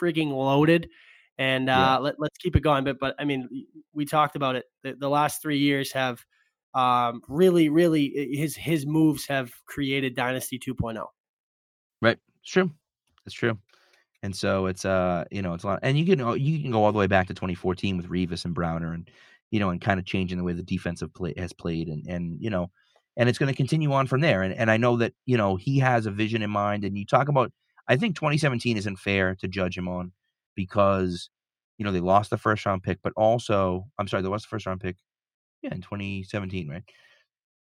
[0.00, 0.88] freaking loaded,
[1.38, 1.98] and uh, Yeah.
[1.98, 2.84] let let's keep it going.
[2.84, 3.48] But but I mean,
[3.92, 4.64] we talked about it.
[4.82, 6.24] The, the last three years have
[6.74, 10.74] um, really really his his moves have created Dynasty oh.
[10.74, 11.06] 2.0.
[12.02, 12.18] Right.
[12.42, 12.70] It's true.
[13.26, 13.58] It's true.
[14.22, 16.84] And so it's uh, you know, it's a lot and you can you can go
[16.84, 19.08] all the way back to 2014 with Revis and Browner and
[19.50, 22.36] you know, and kind of changing the way the defensive play has played and and
[22.40, 22.70] you know,
[23.16, 24.42] and it's going to continue on from there.
[24.42, 27.06] And and I know that, you know, he has a vision in mind and you
[27.06, 27.52] talk about
[27.86, 30.12] I think 2017 isn't fair to judge him on
[30.58, 31.30] because
[31.78, 34.48] you know, they lost the first round pick, but also, I'm sorry, they lost the
[34.48, 34.96] first round pick
[35.62, 36.82] yeah, in 2017, right?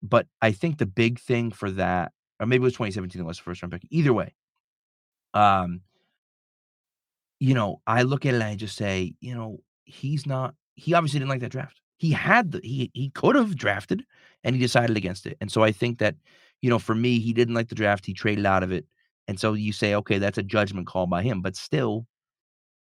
[0.01, 3.39] But I think the big thing for that or maybe it was 2017 that was
[3.39, 3.83] the first round pick.
[3.91, 4.35] Either way,
[5.35, 5.81] um,
[7.39, 10.55] you know, I look at it and I just say, you know, he's not.
[10.75, 11.81] He obviously didn't like that draft.
[11.99, 14.05] He had the he he could have drafted,
[14.45, 15.37] and he decided against it.
[15.41, 16.17] And so I think that,
[16.61, 18.05] you know, for me, he didn't like the draft.
[18.07, 18.87] He traded out of it,
[19.29, 21.41] and so you say, okay, that's a judgment call by him.
[21.41, 22.07] But still,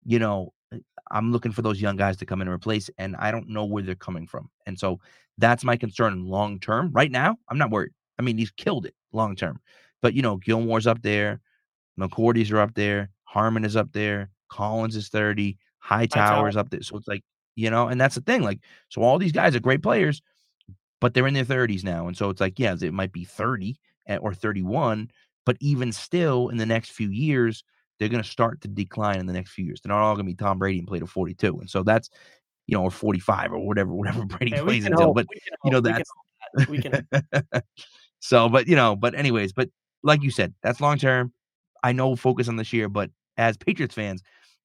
[0.06, 0.78] you know, uh,
[1.10, 3.64] I'm looking for those young guys to come in and replace, and I don't know
[3.64, 4.50] where they're coming from.
[4.66, 5.00] And so
[5.38, 6.90] that's my concern long term.
[6.92, 7.92] Right now, I'm not worried.
[8.18, 9.60] I mean, he's killed it long term.
[10.02, 11.40] But you know, Gilmore's up there.
[11.98, 13.10] McCourty's are up there.
[13.24, 14.30] Harmon is up there.
[14.48, 15.58] Collins is 30.
[15.78, 16.82] Hightower's up there.
[16.82, 17.22] So it's like,
[17.54, 18.42] you know, and that's the thing.
[18.42, 20.22] Like, so all these guys are great players,
[21.00, 22.06] but they're in their 30s now.
[22.06, 23.78] And so it's like, yeah, it might be 30
[24.08, 25.10] eh, or 31,
[25.44, 27.64] but even still in the next few years,
[27.98, 29.80] they're going to start to decline in the next few years.
[29.80, 31.60] They're not all going to be Tom Brady and play to 42.
[31.60, 32.10] And so that's,
[32.66, 35.08] you know, or 45 or whatever, whatever Brady Yeah, plays until.
[35.08, 36.10] hope, But, you know, hope, we can that's,
[36.54, 36.68] that.
[36.68, 37.62] We can
[38.20, 39.68] so, but, you know, but anyways, but
[40.02, 41.32] like you said, that's long term.
[41.82, 44.22] I know focus on this year, but as Patriots fans,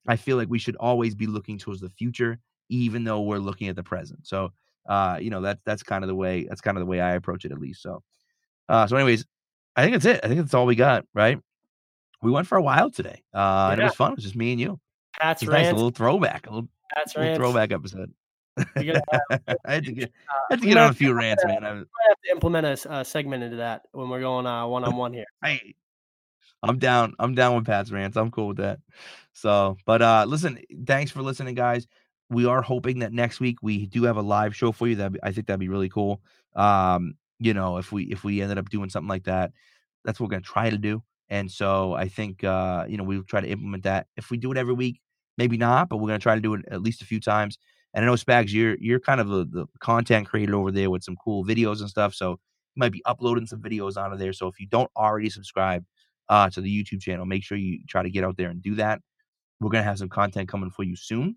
[0.08, 3.68] I feel like we should always be looking towards the future, even though we're looking
[3.68, 4.26] at the present.
[4.26, 4.52] So,
[4.88, 7.12] uh, you know, that's that's kind of the way that's kind of the way I
[7.12, 7.82] approach it, at least.
[7.82, 8.02] So,
[8.68, 9.24] uh, so anyways,
[9.76, 10.20] I think that's it.
[10.24, 11.38] I think that's all we got, right?
[12.22, 14.12] We went for a while today, uh, and it was fun.
[14.12, 14.80] It was just me and you.
[15.20, 18.12] Pat's It's nice, a little throwback, a little, Pat's little throwback episode.
[18.74, 19.00] Gonna
[19.66, 21.64] I had to get, Uh, had to get on a few to- rants, man.
[21.64, 21.84] I, have
[22.24, 25.24] to implement a segment into that when we're going uh, one on one here.
[25.44, 25.74] Hey,
[26.62, 27.14] I'm down.
[27.18, 28.16] I'm down with Pat's rants.
[28.16, 28.78] I'm cool with that.
[29.32, 31.88] So, but uh listen, thanks for listening, guys.
[32.30, 34.96] We are hoping that next week we do have a live show for you.
[34.96, 36.20] That I think that'd be really cool.
[36.54, 39.52] Um, you know, if we if we ended up doing something like that,
[40.04, 41.02] that's what we're gonna try to do.
[41.28, 44.06] And so I think uh, you know, we'll try to implement that.
[44.16, 45.00] If we do it every week,
[45.38, 47.58] maybe not, but we're gonna try to do it at least a few times.
[47.94, 51.16] And I know Spags, you're you're kind of the, content creator over there with some
[51.16, 52.14] cool videos and stuff.
[52.14, 54.32] So you might be uploading some videos onto there.
[54.32, 55.84] So if you don't already subscribe
[56.28, 58.74] uh, to the YouTube channel, make sure you try to get out there and do
[58.76, 59.00] that.
[59.60, 61.36] We're gonna have some content coming for you soon.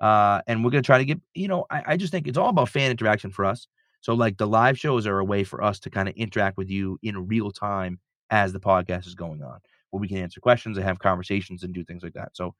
[0.00, 2.50] Uh, and we're gonna try to get, you know, I, I just think it's all
[2.50, 3.66] about fan interaction for us.
[4.00, 6.70] So like the live shows are a way for us to kind of interact with
[6.70, 7.98] you in real time
[8.30, 9.58] as the podcast is going on,
[9.90, 12.36] where we can answer questions and have conversations and do things like that.
[12.36, 12.54] So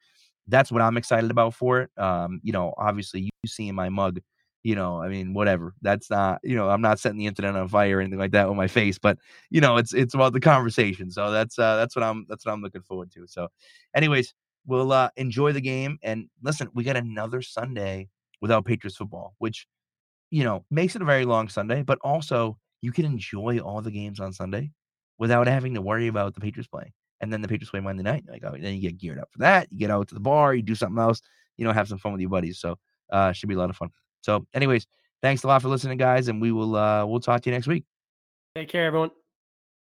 [0.47, 1.91] that's what I'm excited about for it.
[1.99, 4.21] Um, you know, obviously you see in my mug,
[4.65, 5.75] you know, I mean, whatever.
[5.83, 8.49] That's not, you know, I'm not setting the internet on fire or anything like that
[8.49, 9.19] with my face, but
[9.51, 11.11] you know, it's it's about the conversation.
[11.11, 13.27] So that's uh that's what I'm that's what I'm looking forward to.
[13.27, 13.49] So,
[13.95, 14.35] anyways,
[14.67, 18.09] we'll uh enjoy the game and listen, we got another Sunday
[18.41, 19.67] without Patriots football, which
[20.31, 23.91] you know makes it a very long Sunday, but also you can enjoy all the
[23.91, 24.71] games on Sunday
[25.19, 26.93] without having to worry about the Patriots playing.
[27.21, 28.25] And then the Patriots play Monday night.
[28.29, 29.69] Like, oh, then you get geared up for that.
[29.71, 31.21] You get out to the bar, you do something else,
[31.57, 32.59] you know, have some fun with your buddies.
[32.59, 32.79] So
[33.11, 33.91] uh should be a lot of fun.
[34.21, 34.87] So, anyways,
[35.23, 37.67] thanks a lot for listening, guys, and we will uh we'll talk to you next
[37.67, 37.85] week.
[38.55, 39.11] Take care, everyone.